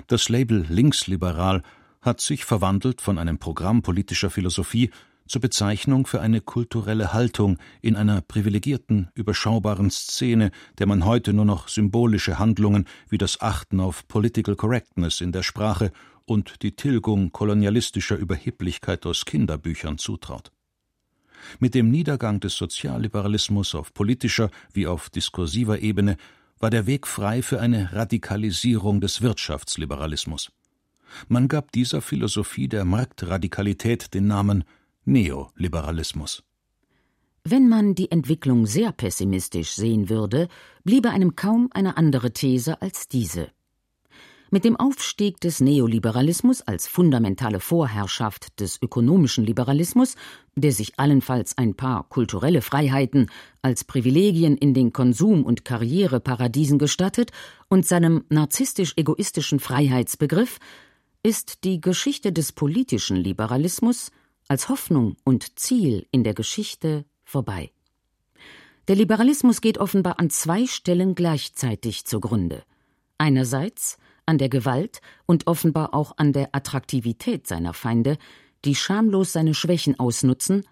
Das 0.08 0.30
Label 0.30 0.66
linksliberal 0.70 1.62
hat 2.02 2.22
sich 2.22 2.46
verwandelt 2.46 3.02
von 3.02 3.18
einem 3.18 3.38
Programm 3.38 3.82
politischer 3.82 4.30
Philosophie 4.30 4.92
zur 5.32 5.42
Bezeichnung 5.42 6.06
für 6.06 6.20
eine 6.20 6.42
kulturelle 6.42 7.14
Haltung 7.14 7.58
in 7.82 7.96
einer 7.96 8.20
privilegierten, 8.22 9.10
überschaubaren 9.16 9.90
Szene, 9.90 10.52
der 10.78 10.88
man 10.88 11.06
heute 11.06 11.32
nur 11.32 11.46
noch 11.46 11.70
symbolische 11.70 12.38
Handlungen 12.38 12.86
wie 13.10 13.18
das 13.18 13.40
Achten 13.40 13.80
auf 13.80 14.08
Political 14.10 14.58
Correctness 14.58 15.22
in 15.22 15.32
der 15.32 15.44
Sprache 15.44 15.94
und 16.26 16.62
die 16.64 16.76
Tilgung 16.76 17.32
kolonialistischer 17.32 18.18
Überheblichkeit 18.18 19.06
aus 19.06 19.24
Kinderbüchern 19.24 19.98
zutraut. 19.98 20.52
Mit 21.60 21.76
dem 21.76 21.90
Niedergang 21.90 22.42
des 22.42 22.58
Sozialliberalismus 22.58 23.74
auf 23.74 23.94
politischer 23.94 24.52
wie 24.74 24.86
auf 24.86 25.10
diskursiver 25.10 25.80
Ebene 25.80 26.18
war 26.60 26.70
der 26.70 26.86
Weg 26.88 27.08
frei 27.08 27.42
für 27.42 27.62
eine 27.62 27.94
Radikalisierung 27.94 29.00
des 29.00 29.22
Wirtschaftsliberalismus. 29.22 30.52
Man 31.30 31.48
gab 31.48 31.72
dieser 31.72 32.02
Philosophie 32.02 32.68
der 32.68 32.86
Marktradikalität 32.86 34.14
den 34.14 34.28
Namen 34.28 34.66
Neoliberalismus. 35.06 36.44
Wenn 37.44 37.68
man 37.68 37.96
die 37.96 38.12
Entwicklung 38.12 38.68
sehr 38.68 38.92
pessimistisch 38.92 39.72
sehen 39.72 40.10
würde, 40.10 40.48
bliebe 40.84 41.10
einem 41.10 41.36
kaum 41.36 41.70
eine 41.74 41.98
andere 41.98 42.34
These 42.34 42.84
als 42.84 43.08
diese. 43.08 43.50
Mit 44.52 44.64
dem 44.64 44.76
Aufstieg 44.76 45.40
des 45.42 45.60
Neoliberalismus 45.60 46.62
als 46.62 46.86
fundamentale 46.86 47.60
Vorherrschaft 47.60 48.60
des 48.60 48.80
ökonomischen 48.80 49.44
Liberalismus, 49.44 50.16
der 50.56 50.72
sich 50.72 51.00
allenfalls 51.00 51.58
ein 51.58 51.74
paar 51.74 52.08
kulturelle 52.08 52.62
Freiheiten 52.62 53.32
als 53.64 53.86
Privilegien 53.86 54.56
in 54.56 54.76
den 54.76 54.94
Konsum- 54.94 55.46
und 55.46 55.66
Karriereparadiesen 55.66 56.78
gestattet 56.78 57.32
und 57.70 57.88
seinem 57.88 58.24
narzisstisch-egoistischen 58.30 59.60
Freiheitsbegriff, 59.60 60.60
ist 61.24 61.64
die 61.64 61.82
Geschichte 61.82 62.32
des 62.32 62.52
politischen 62.52 63.16
Liberalismus 63.18 64.12
als 64.52 64.68
Hoffnung 64.68 65.16
und 65.24 65.58
Ziel 65.58 66.08
in 66.12 66.26
der 66.26 66.34
Geschichte 66.34 67.06
vorbei. 67.24 67.72
Der 68.90 68.98
Liberalismus 68.98 69.62
geht 69.62 69.78
offenbar 69.78 70.20
an 70.20 70.30
zwei 70.30 70.68
Stellen 70.68 71.16
gleichzeitig 71.16 72.04
zugrunde. 72.04 72.62
Einerseits 73.18 73.98
an 74.26 74.38
der 74.40 74.50
Gewalt 74.50 75.00
und 75.26 75.48
offenbar 75.48 75.94
auch 75.94 76.18
an 76.18 76.34
der 76.34 76.50
Attraktivität 76.54 77.48
seiner 77.48 77.74
Feinde, 77.74 78.18
die 78.66 78.76
schamlos 78.76 79.32
seine 79.32 79.54
Schwächen 79.54 79.98
ausnutzen, 79.98 80.66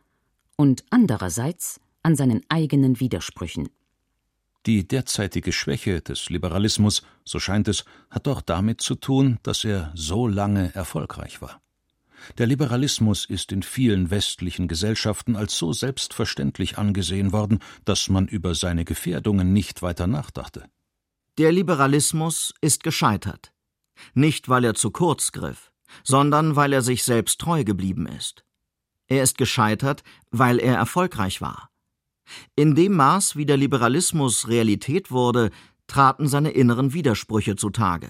und 0.57 0.83
andererseits 0.89 1.79
an 2.03 2.17
seinen 2.17 2.41
eigenen 2.49 2.99
Widersprüchen. 2.99 3.69
Die 4.65 4.85
derzeitige 4.89 5.53
Schwäche 5.53 6.01
des 6.01 6.29
Liberalismus, 6.29 7.03
so 7.23 7.39
scheint 7.39 7.69
es, 7.69 7.85
hat 8.09 8.27
auch 8.27 8.41
damit 8.41 8.81
zu 8.81 8.95
tun, 8.95 9.39
dass 9.41 9.63
er 9.63 9.93
so 9.95 10.27
lange 10.27 10.75
erfolgreich 10.75 11.41
war. 11.41 11.61
Der 12.37 12.47
Liberalismus 12.47 13.25
ist 13.25 13.51
in 13.51 13.63
vielen 13.63 14.11
westlichen 14.11 14.67
Gesellschaften 14.67 15.35
als 15.35 15.57
so 15.57 15.73
selbstverständlich 15.73 16.77
angesehen 16.77 17.31
worden, 17.31 17.59
dass 17.85 18.09
man 18.09 18.27
über 18.27 18.55
seine 18.55 18.85
Gefährdungen 18.85 19.53
nicht 19.53 19.81
weiter 19.81 20.07
nachdachte. 20.07 20.65
Der 21.37 21.51
Liberalismus 21.51 22.53
ist 22.61 22.83
gescheitert. 22.83 23.53
Nicht, 24.13 24.49
weil 24.49 24.65
er 24.65 24.73
zu 24.73 24.91
kurz 24.91 25.31
griff, 25.31 25.71
sondern 26.03 26.55
weil 26.55 26.73
er 26.73 26.81
sich 26.81 27.03
selbst 27.03 27.39
treu 27.39 27.63
geblieben 27.63 28.07
ist. 28.07 28.43
Er 29.07 29.23
ist 29.23 29.37
gescheitert, 29.37 30.03
weil 30.31 30.59
er 30.59 30.75
erfolgreich 30.75 31.41
war. 31.41 31.69
In 32.55 32.75
dem 32.75 32.93
Maß, 32.93 33.35
wie 33.35 33.45
der 33.45 33.57
Liberalismus 33.57 34.47
Realität 34.47 35.11
wurde, 35.11 35.49
traten 35.87 36.27
seine 36.27 36.51
inneren 36.51 36.93
Widersprüche 36.93 37.55
zutage. 37.55 38.09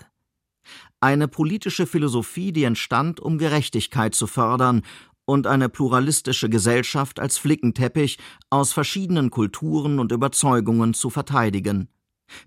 Eine 1.02 1.28
politische 1.28 1.88
Philosophie, 1.88 2.52
die 2.52 2.64
entstand, 2.64 3.20
um 3.20 3.38
Gerechtigkeit 3.38 4.16
zu 4.16 4.28
fördern 4.28 4.82
und 5.26 5.48
eine 5.48 5.70
pluralistische 5.70 6.50
Gesellschaft 6.50 7.20
als 7.20 7.38
Flickenteppich 7.38 8.18
aus 8.50 8.74
verschiedenen 8.74 9.30
Kulturen 9.30 10.00
und 10.00 10.12
Überzeugungen 10.12 10.94
zu 10.94 11.10
verteidigen 11.10 11.88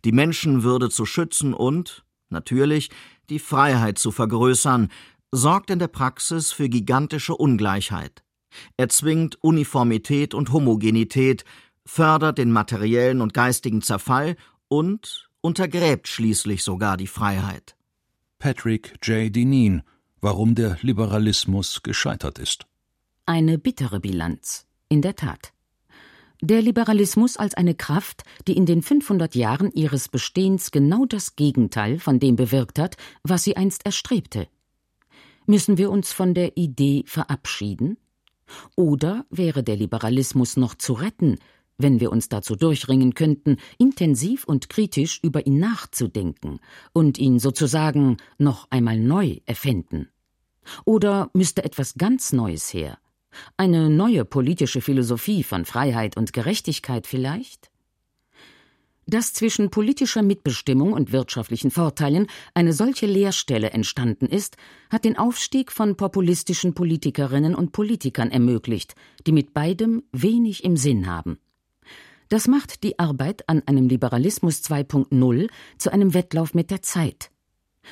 die 0.04 0.12
Menschenwürde 0.12 0.90
zu 0.90 1.06
schützen 1.06 1.54
und, 1.54 2.04
natürlich, 2.30 2.90
die 3.30 3.38
Freiheit 3.38 3.98
zu 3.98 4.10
vergrößern, 4.10 4.88
sorgt 5.30 5.70
in 5.70 5.78
der 5.78 5.88
Praxis 5.88 6.52
für 6.52 6.68
gigantische 6.68 7.34
Ungleichheit. 7.34 8.22
Er 8.76 8.88
zwingt 8.88 9.42
Uniformität 9.42 10.34
und 10.34 10.52
Homogenität, 10.52 11.44
fördert 11.86 12.38
den 12.38 12.52
materiellen 12.52 13.20
und 13.20 13.32
geistigen 13.32 13.82
Zerfall 13.82 14.36
und 14.68 15.30
untergräbt 15.40 16.06
schließlich 16.06 16.62
sogar 16.62 16.96
die 16.96 17.06
Freiheit. 17.06 17.76
Patrick 18.42 18.94
J. 19.04 19.32
Deneen, 19.32 19.84
warum 20.20 20.56
der 20.56 20.76
Liberalismus 20.80 21.80
gescheitert 21.84 22.40
ist. 22.40 22.66
Eine 23.24 23.56
bittere 23.56 24.00
Bilanz, 24.00 24.66
in 24.88 25.00
der 25.00 25.14
Tat. 25.14 25.52
Der 26.40 26.60
Liberalismus 26.60 27.36
als 27.36 27.54
eine 27.54 27.76
Kraft, 27.76 28.24
die 28.48 28.56
in 28.56 28.66
den 28.66 28.82
500 28.82 29.36
Jahren 29.36 29.70
ihres 29.70 30.08
Bestehens 30.08 30.72
genau 30.72 31.04
das 31.04 31.36
Gegenteil 31.36 32.00
von 32.00 32.18
dem 32.18 32.34
bewirkt 32.34 32.80
hat, 32.80 32.96
was 33.22 33.44
sie 33.44 33.56
einst 33.56 33.86
erstrebte. 33.86 34.48
Müssen 35.46 35.78
wir 35.78 35.92
uns 35.92 36.12
von 36.12 36.34
der 36.34 36.56
Idee 36.56 37.04
verabschieden? 37.06 37.96
Oder 38.74 39.24
wäre 39.30 39.62
der 39.62 39.76
Liberalismus 39.76 40.56
noch 40.56 40.74
zu 40.74 40.94
retten, 40.94 41.38
wenn 41.78 42.00
wir 42.00 42.12
uns 42.12 42.28
dazu 42.28 42.56
durchringen 42.56 43.14
könnten, 43.14 43.56
intensiv 43.78 44.44
und 44.44 44.68
kritisch 44.68 45.20
über 45.22 45.46
ihn 45.46 45.58
nachzudenken 45.58 46.60
und 46.92 47.18
ihn 47.18 47.38
sozusagen 47.38 48.16
noch 48.38 48.66
einmal 48.70 48.98
neu 48.98 49.38
erfinden? 49.46 50.08
Oder 50.84 51.30
müsste 51.34 51.64
etwas 51.64 51.94
ganz 51.94 52.32
Neues 52.32 52.72
her, 52.72 52.98
eine 53.56 53.90
neue 53.90 54.24
politische 54.24 54.80
Philosophie 54.80 55.42
von 55.42 55.64
Freiheit 55.64 56.16
und 56.16 56.32
Gerechtigkeit 56.32 57.06
vielleicht? 57.06 57.70
Dass 59.06 59.32
zwischen 59.32 59.70
politischer 59.70 60.22
Mitbestimmung 60.22 60.92
und 60.92 61.10
wirtschaftlichen 61.10 61.72
Vorteilen 61.72 62.28
eine 62.54 62.72
solche 62.72 63.06
Leerstelle 63.06 63.70
entstanden 63.70 64.26
ist, 64.26 64.56
hat 64.90 65.04
den 65.04 65.18
Aufstieg 65.18 65.72
von 65.72 65.96
populistischen 65.96 66.72
Politikerinnen 66.72 67.56
und 67.56 67.72
Politikern 67.72 68.30
ermöglicht, 68.30 68.94
die 69.26 69.32
mit 69.32 69.54
beidem 69.54 70.04
wenig 70.12 70.62
im 70.62 70.76
Sinn 70.76 71.08
haben. 71.08 71.38
Das 72.32 72.48
macht 72.48 72.82
die 72.82 72.98
Arbeit 72.98 73.46
an 73.46 73.62
einem 73.66 73.88
Liberalismus 73.88 74.62
2.0 74.62 75.50
zu 75.76 75.92
einem 75.92 76.14
Wettlauf 76.14 76.54
mit 76.54 76.70
der 76.70 76.80
Zeit. 76.80 77.30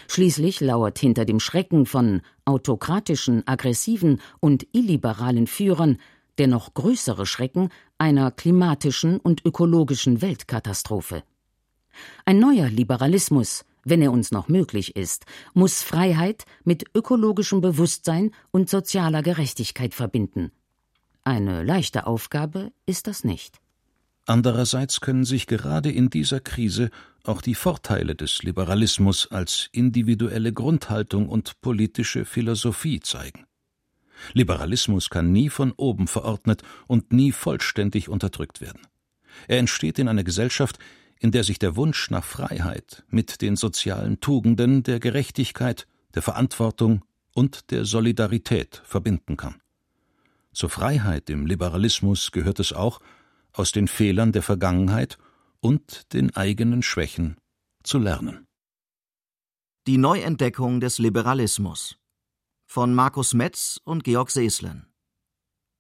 Schließlich 0.09 0.61
lauert 0.61 0.99
hinter 0.99 1.27
dem 1.27 1.41
Schrecken 1.41 1.85
von 1.85 2.23
autokratischen, 2.47 3.47
aggressiven 3.47 4.19
und 4.41 4.67
illiberalen 4.73 5.47
Führern 5.47 5.99
der 6.39 6.47
noch 6.47 6.73
größere 6.73 7.27
Schrecken 7.27 7.69
einer 7.99 8.31
klimatischen 8.31 9.21
und 9.21 9.45
ökologischen 9.45 10.23
Weltkatastrophe. 10.23 11.23
Ein 12.25 12.39
neuer 12.39 12.71
Liberalismus, 12.71 13.67
wenn 13.85 14.01
er 14.01 14.11
uns 14.11 14.31
noch 14.31 14.49
möglich 14.49 14.97
ist, 14.97 15.27
muss 15.53 15.83
Freiheit 15.83 16.47
mit 16.65 16.87
ökologischem 16.95 17.61
Bewusstsein 17.61 18.31
und 18.53 18.71
sozialer 18.71 19.21
Gerechtigkeit 19.23 19.93
verbinden. 19.93 20.51
Eine 21.25 21.63
leichte 21.63 22.07
Aufgabe 22.07 22.73
ist 22.87 23.07
das 23.07 23.23
nicht. 23.23 23.61
Andererseits 24.31 25.01
können 25.01 25.25
sich 25.25 25.49
gerade 25.49 25.91
in 25.91 26.09
dieser 26.09 26.39
Krise 26.39 26.91
auch 27.25 27.43
die 27.43 27.57
Vorteile 27.57 28.15
des 28.15 28.45
Liberalismus 28.45 29.27
als 29.33 29.69
individuelle 29.73 30.53
Grundhaltung 30.53 31.29
und 31.29 31.61
politische 31.61 32.25
Philosophie 32.25 33.01
zeigen. 33.01 33.47
Liberalismus 34.33 35.11
kann 35.11 35.33
nie 35.33 35.49
von 35.49 35.73
oben 35.73 36.07
verordnet 36.07 36.63
und 36.87 37.13
nie 37.13 37.33
vollständig 37.33 38.09
unterdrückt 38.09 38.61
werden. 38.61 38.83
Er 39.49 39.59
entsteht 39.59 39.99
in 39.99 40.07
einer 40.07 40.23
Gesellschaft, 40.23 40.79
in 41.19 41.33
der 41.33 41.43
sich 41.43 41.59
der 41.59 41.75
Wunsch 41.75 42.09
nach 42.11 42.23
Freiheit 42.23 43.03
mit 43.09 43.43
den 43.43 43.57
sozialen 43.57 44.21
Tugenden 44.21 44.85
der 44.85 45.01
Gerechtigkeit, 45.01 45.89
der 46.15 46.23
Verantwortung 46.23 47.05
und 47.35 47.73
der 47.73 47.85
Solidarität 47.85 48.81
verbinden 48.85 49.37
kann. 49.37 49.61
Zur 50.53 50.71
Freiheit 50.71 51.31
im 51.31 51.47
Liberalismus 51.47 52.31
gehört 52.31 52.61
es 52.61 52.73
auch, 52.73 53.01
aus 53.53 53.73
den 53.73 53.89
Fehlern 53.89 54.33
der 54.33 54.43
Vergangenheit 54.43 55.19
und 55.61 56.13
den 56.13 56.35
eigenen 56.37 56.83
Schwächen 56.83 57.37
zu 57.83 57.99
lernen. 57.99 58.47
Die 59.87 59.99
Neuentdeckung 59.99 60.81
des 60.81 60.99
Liberalismus 60.99 61.99
von 62.67 62.95
Markus 62.95 63.35
Metz 63.35 63.81
und 63.85 64.05
Georg 64.05 64.31
Seeslen. 64.31 64.87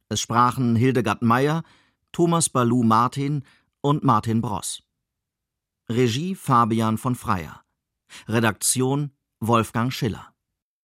Es 0.09 0.21
sprachen 0.21 0.75
Hildegard 0.75 1.23
Meyer, 1.23 1.63
Thomas 2.13 2.49
Balou 2.49 2.83
Martin 2.83 3.45
und 3.81 4.03
Martin 4.03 4.41
Bross. 4.41 4.83
Regie 5.89 6.35
Fabian 6.35 6.99
von 6.99 7.15
Freyer. 7.15 7.63
Redaktion 8.27 9.13
Wolfgang 9.39 9.93
Schiller 9.93 10.31